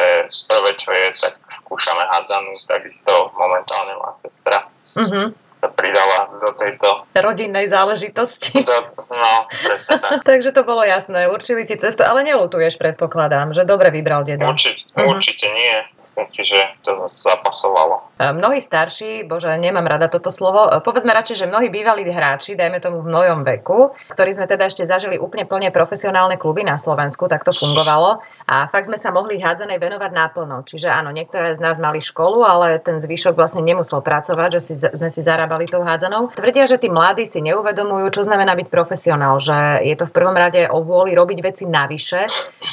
prvé 0.50 0.70
čo 0.74 0.90
je, 0.90 1.06
tak 1.14 1.38
skúšame 1.62 2.02
hádzanú, 2.10 2.50
takisto 2.66 3.30
momentálne 3.38 3.94
má 4.02 4.10
sestra. 4.18 4.66
Mm-hmm 4.98 5.46
sa 5.58 5.67
pridala 5.78 6.34
do 6.42 6.50
tejto 6.58 7.06
rodinnej 7.14 7.70
záležitosti. 7.70 8.66
Do, 8.66 8.78
no, 8.98 9.34
presne 9.46 10.02
tak. 10.02 10.22
Takže 10.34 10.50
to 10.50 10.66
bolo 10.66 10.82
jasné. 10.82 11.30
Určili 11.30 11.62
ti 11.62 11.78
cestu, 11.78 12.02
ale 12.02 12.26
nelutuješ, 12.26 12.74
predpokladám, 12.82 13.54
že 13.54 13.62
dobre 13.62 13.94
vybral 13.94 14.26
dedo. 14.26 14.50
Určite, 14.50 14.82
uh-huh. 14.98 15.14
určite 15.14 15.46
nie. 15.54 15.74
Myslím 16.02 16.26
si, 16.26 16.42
že 16.42 16.58
to 16.82 17.06
zapasovalo. 17.06 18.10
Mnohí 18.18 18.58
starší, 18.58 19.30
bože, 19.30 19.54
nemám 19.54 19.86
rada 19.86 20.10
toto 20.10 20.34
slovo, 20.34 20.66
povedzme 20.82 21.14
radšej, 21.14 21.46
že 21.46 21.46
mnohí 21.46 21.70
bývalí 21.70 22.02
hráči, 22.02 22.58
dajme 22.58 22.82
tomu 22.82 23.06
v 23.06 23.14
mojom 23.14 23.46
veku, 23.46 23.94
ktorí 24.10 24.34
sme 24.34 24.50
teda 24.50 24.66
ešte 24.66 24.82
zažili 24.82 25.22
úplne 25.22 25.46
plne 25.46 25.70
profesionálne 25.70 26.34
kluby 26.34 26.66
na 26.66 26.74
Slovensku, 26.74 27.30
tak 27.30 27.46
to 27.46 27.54
fungovalo 27.54 28.18
a 28.50 28.66
fakt 28.66 28.90
sme 28.90 28.98
sa 28.98 29.14
mohli 29.14 29.38
hádzanej 29.38 29.78
venovať 29.78 30.10
náplno. 30.10 30.66
Čiže 30.66 30.90
áno, 30.90 31.14
niektoré 31.14 31.54
z 31.54 31.62
nás 31.62 31.78
mali 31.78 32.02
školu, 32.02 32.42
ale 32.42 32.82
ten 32.82 32.98
zvyšok 32.98 33.38
vlastne 33.38 33.62
nemusel 33.62 34.02
pracovať, 34.02 34.50
že 34.58 34.60
si, 34.66 34.74
sme 34.74 35.06
si 35.12 35.20
zarábali 35.22 35.67
tou 35.68 35.84
hádzanou. 35.84 36.32
Tvrdia, 36.32 36.64
že 36.64 36.80
tí 36.80 36.88
mladí 36.88 37.28
si 37.28 37.44
neuvedomujú, 37.44 38.08
čo 38.10 38.22
znamená 38.24 38.56
byť 38.56 38.68
profesionál, 38.72 39.36
že 39.38 39.84
je 39.84 39.94
to 39.94 40.08
v 40.08 40.14
prvom 40.16 40.34
rade 40.34 40.64
o 40.68 40.80
vôli 40.80 41.12
robiť 41.12 41.38
veci 41.44 41.64
navyše, 41.68 42.26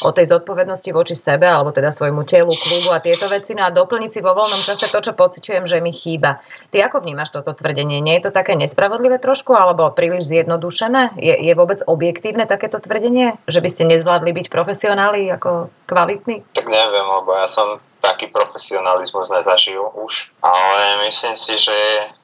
o 0.04 0.10
tej 0.16 0.32
zodpovednosti 0.32 0.90
voči 0.96 1.16
sebe, 1.16 1.46
alebo 1.46 1.76
teda 1.76 1.92
svojmu 1.92 2.24
telu, 2.24 2.52
klubu 2.52 2.96
a 2.96 3.04
tieto 3.04 3.28
veci, 3.28 3.54
no 3.54 3.68
a 3.68 3.76
doplniť 3.76 4.12
si 4.12 4.20
vo 4.24 4.32
voľnom 4.32 4.64
čase 4.64 4.88
to, 4.88 5.00
čo 5.04 5.14
pociťujem, 5.14 5.68
že 5.68 5.84
mi 5.84 5.92
chýba. 5.92 6.40
Ty 6.72 6.88
ako 6.88 7.04
vnímaš 7.04 7.36
toto 7.36 7.52
tvrdenie? 7.52 8.00
Nie 8.00 8.20
je 8.20 8.30
to 8.30 8.32
také 8.36 8.56
nespravodlivé 8.56 9.20
trošku, 9.20 9.52
alebo 9.52 9.92
príliš 9.92 10.32
zjednodušené? 10.32 11.20
Je, 11.20 11.36
je 11.36 11.54
vôbec 11.54 11.84
objektívne 11.84 12.48
takéto 12.48 12.80
tvrdenie, 12.80 13.36
že 13.46 13.60
by 13.60 13.70
ste 13.70 13.84
nezvládli 13.92 14.32
byť 14.32 14.48
profesionáli 14.48 15.28
ako 15.32 15.72
kvalitní? 15.86 16.48
Tak 16.56 16.68
neviem, 16.68 17.06
lebo 17.06 17.36
ja 17.36 17.48
som 17.50 17.80
taký 18.06 18.30
profesionalizmus 18.30 19.34
nezažil 19.34 19.82
už, 19.82 20.30
ale 20.46 21.10
myslím 21.10 21.34
si, 21.34 21.58
že 21.58 21.78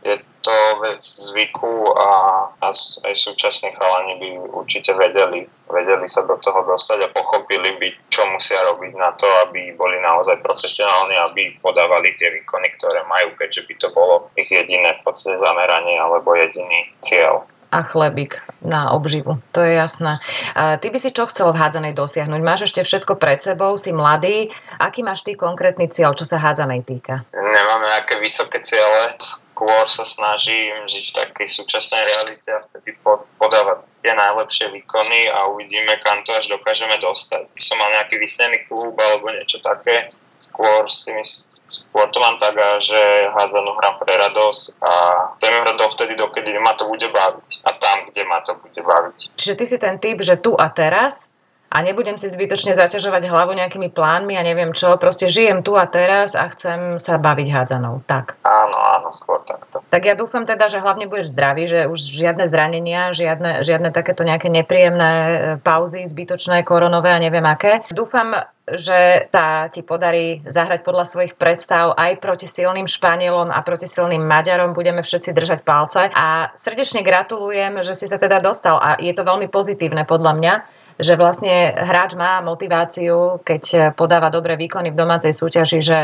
je 0.06 0.22
to 0.42 0.56
vec 0.82 1.02
zvyku 1.06 1.94
a, 1.94 2.10
a 2.50 2.68
aj 3.06 3.14
súčasní 3.14 3.78
chalani 3.78 4.18
by 4.18 4.30
určite 4.58 4.98
vedeli, 4.98 5.46
vedeli 5.70 6.08
sa 6.10 6.26
do 6.26 6.36
toho 6.42 6.66
dostať 6.66 7.06
a 7.06 7.14
pochopili 7.14 7.78
by, 7.78 7.90
čo 8.10 8.26
musia 8.34 8.58
robiť 8.66 8.94
na 8.98 9.14
to, 9.14 9.30
aby 9.48 9.78
boli 9.78 9.96
naozaj 10.02 10.42
profesionálni, 10.42 11.16
aby 11.30 11.44
podávali 11.62 12.18
tie 12.18 12.34
výkony, 12.34 12.74
ktoré 12.74 13.06
majú, 13.06 13.38
keďže 13.38 13.62
by 13.70 13.74
to 13.78 13.88
bolo 13.94 14.34
ich 14.34 14.50
jediné 14.50 15.02
podstate 15.12 15.44
zameranie 15.44 16.00
alebo 16.00 16.32
jediný 16.32 16.88
cieľ 17.04 17.44
a 17.72 17.88
chlebík 17.88 18.36
na 18.60 18.92
obživu. 18.92 19.40
To 19.56 19.64
je 19.64 19.72
jasné. 19.72 20.20
Ty 20.60 20.84
by 20.84 21.00
si 21.00 21.16
čo 21.16 21.24
chcel 21.32 21.56
v 21.56 21.60
hádzanej 21.64 21.96
dosiahnuť? 21.96 22.42
Máš 22.44 22.68
ešte 22.68 22.84
všetko 22.84 23.16
pred 23.16 23.40
sebou, 23.40 23.80
si 23.80 23.96
mladý. 23.96 24.52
Aký 24.76 25.08
máš 25.08 25.24
ty 25.24 25.40
konkrétny 25.40 25.88
cieľ, 25.88 26.12
čo 26.12 26.28
sa 26.28 26.36
hádzanej 26.36 26.84
týka? 26.84 27.24
Nemám 27.32 27.80
nejaké 27.96 28.20
vysoké 28.20 28.60
ciele 28.60 29.16
skôr 29.62 29.86
sa 29.86 30.02
snažím 30.02 30.74
žiť 30.90 31.06
v 31.14 31.18
takej 31.22 31.48
súčasnej 31.54 32.02
realite 32.02 32.50
a 32.50 32.66
vtedy 32.66 32.98
podávať 33.38 33.86
tie 34.02 34.10
najlepšie 34.10 34.74
výkony 34.74 35.30
a 35.30 35.54
uvidíme, 35.54 35.94
kam 36.02 36.26
to 36.26 36.34
až 36.34 36.50
dokážeme 36.50 36.98
dostať. 36.98 37.46
Som 37.62 37.78
mal 37.78 37.94
nejaký 37.94 38.18
vysnený 38.18 38.66
klub 38.66 38.98
alebo 38.98 39.30
niečo 39.30 39.62
také, 39.62 40.10
skôr 40.42 40.90
si 40.90 41.14
myslím, 41.14 41.46
skôr 41.70 42.10
to 42.10 42.18
mám 42.18 42.42
tak, 42.42 42.58
že 42.82 42.98
hádzanú 43.38 43.72
hrám 43.78 43.96
pre 44.02 44.18
radosť 44.18 44.64
a 44.82 44.92
chcem 45.38 45.54
hrať 45.54 45.78
dovtedy, 45.78 46.14
dokedy 46.18 46.50
ma 46.58 46.74
to 46.74 46.90
bude 46.90 47.06
baviť 47.06 47.50
a 47.62 47.70
tam, 47.78 47.98
kde 48.10 48.22
ma 48.26 48.42
to 48.42 48.58
bude 48.58 48.82
baviť. 48.82 49.38
Čiže 49.38 49.54
ty 49.54 49.66
si 49.70 49.78
ten 49.78 50.02
typ, 50.02 50.18
že 50.26 50.42
tu 50.42 50.58
a 50.58 50.74
teraz 50.74 51.30
a 51.72 51.78
nebudem 51.80 52.20
si 52.20 52.28
zbytočne 52.28 52.76
zaťažovať 52.76 53.32
hlavu 53.32 53.56
nejakými 53.56 53.88
plánmi 53.96 54.36
a 54.36 54.44
neviem 54.44 54.76
čo, 54.76 55.00
proste 55.00 55.32
žijem 55.32 55.64
tu 55.64 55.80
a 55.80 55.88
teraz 55.88 56.36
a 56.36 56.52
chcem 56.52 57.00
sa 57.00 57.16
baviť 57.16 57.48
hádzanou. 57.48 58.04
Tak. 58.04 58.44
Áno, 58.44 58.76
áno, 58.76 59.10
skôr 59.16 59.40
takto. 59.48 59.80
Tak 59.88 60.04
ja 60.04 60.20
dúfam 60.20 60.44
teda, 60.44 60.68
že 60.68 60.84
hlavne 60.84 61.08
budeš 61.08 61.32
zdravý, 61.32 61.72
že 61.72 61.88
už 61.88 62.00
žiadne 62.12 62.44
zranenia, 62.52 63.16
žiadne, 63.16 63.64
žiadne 63.64 63.96
takéto 63.96 64.28
nejaké 64.28 64.52
nepríjemné 64.52 65.12
e, 65.12 65.38
pauzy, 65.64 66.04
zbytočné, 66.04 66.68
koronové 66.68 67.16
a 67.16 67.24
neviem 67.24 67.48
aké. 67.48 67.88
Dúfam, 67.88 68.36
že 68.68 69.28
sa 69.32 69.68
ti 69.72 69.84
podarí 69.84 70.44
zahrať 70.48 70.84
podľa 70.84 71.06
svojich 71.08 71.34
predstav 71.36 71.96
aj 71.96 72.20
proti 72.24 72.48
silným 72.48 72.88
Španielom 72.88 73.52
a 73.52 73.60
proti 73.64 73.88
silným 73.88 74.24
Maďarom. 74.24 74.72
Budeme 74.76 75.04
všetci 75.04 75.32
držať 75.32 75.60
palce. 75.64 76.08
A 76.12 76.52
srdečne 76.56 77.04
gratulujem, 77.04 77.84
že 77.84 77.96
si 77.96 78.06
sa 78.08 78.20
teda 78.20 78.40
dostal. 78.40 78.80
A 78.80 79.00
je 79.00 79.12
to 79.12 79.28
veľmi 79.28 79.52
pozitívne 79.52 80.08
podľa 80.08 80.34
mňa, 80.40 80.54
že 81.00 81.14
vlastne 81.16 81.72
hráč 81.72 82.18
má 82.18 82.42
motiváciu, 82.44 83.40
keď 83.44 83.94
podáva 83.96 84.34
dobré 84.34 84.58
výkony 84.58 84.92
v 84.92 85.00
domácej 85.00 85.32
súťaži, 85.32 85.80
že 85.80 85.98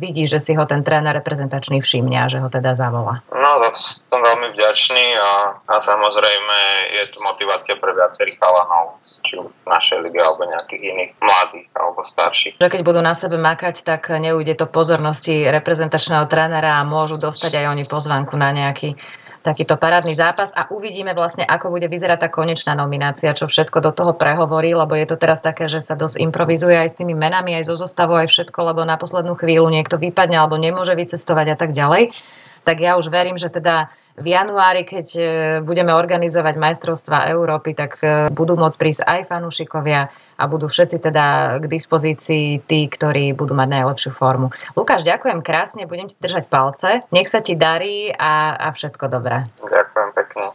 vidí, 0.00 0.24
že 0.24 0.40
si 0.40 0.56
ho 0.56 0.64
ten 0.64 0.80
tréner 0.86 1.16
reprezentačný 1.18 1.82
všimne 1.82 2.16
a 2.16 2.26
že 2.30 2.40
ho 2.40 2.48
teda 2.48 2.72
zavolá. 2.72 3.20
No, 3.32 3.50
tak 3.60 3.76
som 3.76 4.20
veľmi 4.20 4.48
vďačný 4.48 5.06
a, 5.16 5.30
a 5.68 5.74
samozrejme 5.80 6.56
je 6.92 7.04
tu 7.12 7.18
motivácia 7.24 7.74
pre 7.76 7.92
viacerých 7.92 8.36
chalanov, 8.38 9.00
či 9.02 9.36
už 9.36 9.50
v 9.50 9.66
našej 9.68 9.98
lige 10.04 10.20
alebo 10.20 10.42
nejakých 10.48 10.82
iných 10.94 11.12
mladých 11.20 11.68
alebo 11.76 12.00
starších. 12.00 12.54
Že 12.60 12.72
keď 12.72 12.80
budú 12.86 13.00
na 13.04 13.14
sebe 13.16 13.36
makať, 13.36 13.82
tak 13.84 14.08
neujde 14.10 14.56
to 14.56 14.66
pozornosti 14.68 15.48
reprezentačného 15.48 16.24
trénera 16.28 16.80
a 16.80 16.88
môžu 16.88 17.20
dostať 17.20 17.64
aj 17.64 17.66
oni 17.72 17.84
pozvanku 17.88 18.36
na 18.36 18.52
nejaký 18.52 18.96
takýto 19.40 19.80
parádny 19.80 20.12
zápas 20.12 20.52
a 20.52 20.68
uvidíme 20.68 21.16
vlastne, 21.16 21.48
ako 21.48 21.72
bude 21.72 21.88
vyzerať 21.88 22.18
tá 22.24 22.28
konečná 22.28 22.76
nominácia, 22.76 23.32
čo 23.32 23.48
všetko 23.48 23.80
do 23.80 23.92
toho 23.96 24.12
prehovorí, 24.12 24.76
lebo 24.76 24.92
je 24.92 25.08
to 25.08 25.16
teraz 25.16 25.40
také, 25.40 25.64
že 25.66 25.80
sa 25.80 25.96
dosť 25.96 26.20
improvizuje 26.20 26.76
aj 26.76 26.88
s 26.92 26.98
tými 27.00 27.16
menami, 27.16 27.56
aj 27.56 27.72
zo 27.72 27.76
zostavou, 27.80 28.20
aj 28.20 28.28
všetko, 28.28 28.58
lebo 28.72 28.84
na 28.84 29.00
poslednú 29.00 29.32
chvíľu 29.40 29.72
niekto 29.72 29.96
vypadne 29.96 30.36
alebo 30.36 30.60
nemôže 30.60 30.92
vycestovať 30.92 31.46
a 31.52 31.56
tak 31.56 31.72
ďalej. 31.72 32.12
Tak 32.68 32.76
ja 32.84 33.00
už 33.00 33.08
verím, 33.08 33.40
že 33.40 33.48
teda 33.48 33.88
v 34.20 34.26
januári, 34.28 34.84
keď 34.84 35.06
e, 35.16 35.22
budeme 35.64 35.96
organizovať 35.96 36.54
majstrovstva 36.60 37.32
Európy, 37.32 37.72
tak 37.72 37.98
e, 38.04 38.28
budú 38.28 38.54
môcť 38.54 38.76
prísť 38.76 39.02
aj 39.08 39.20
fanúšikovia 39.32 40.12
a 40.40 40.44
budú 40.48 40.68
všetci 40.68 41.04
teda 41.04 41.56
k 41.60 41.64
dispozícii 41.68 42.64
tí, 42.64 42.80
ktorí 42.88 43.36
budú 43.36 43.52
mať 43.52 43.68
najlepšiu 43.80 44.10
formu. 44.16 44.48
Lukáš, 44.72 45.04
ďakujem 45.04 45.44
krásne, 45.44 45.84
budem 45.84 46.08
ti 46.08 46.16
držať 46.16 46.44
palce. 46.48 47.04
Nech 47.12 47.28
sa 47.28 47.44
ti 47.44 47.56
darí 47.56 48.08
a, 48.12 48.56
a 48.56 48.68
všetko 48.72 49.04
dobré. 49.12 49.44
Ďakujem 49.60 50.10
pekne. 50.16 50.46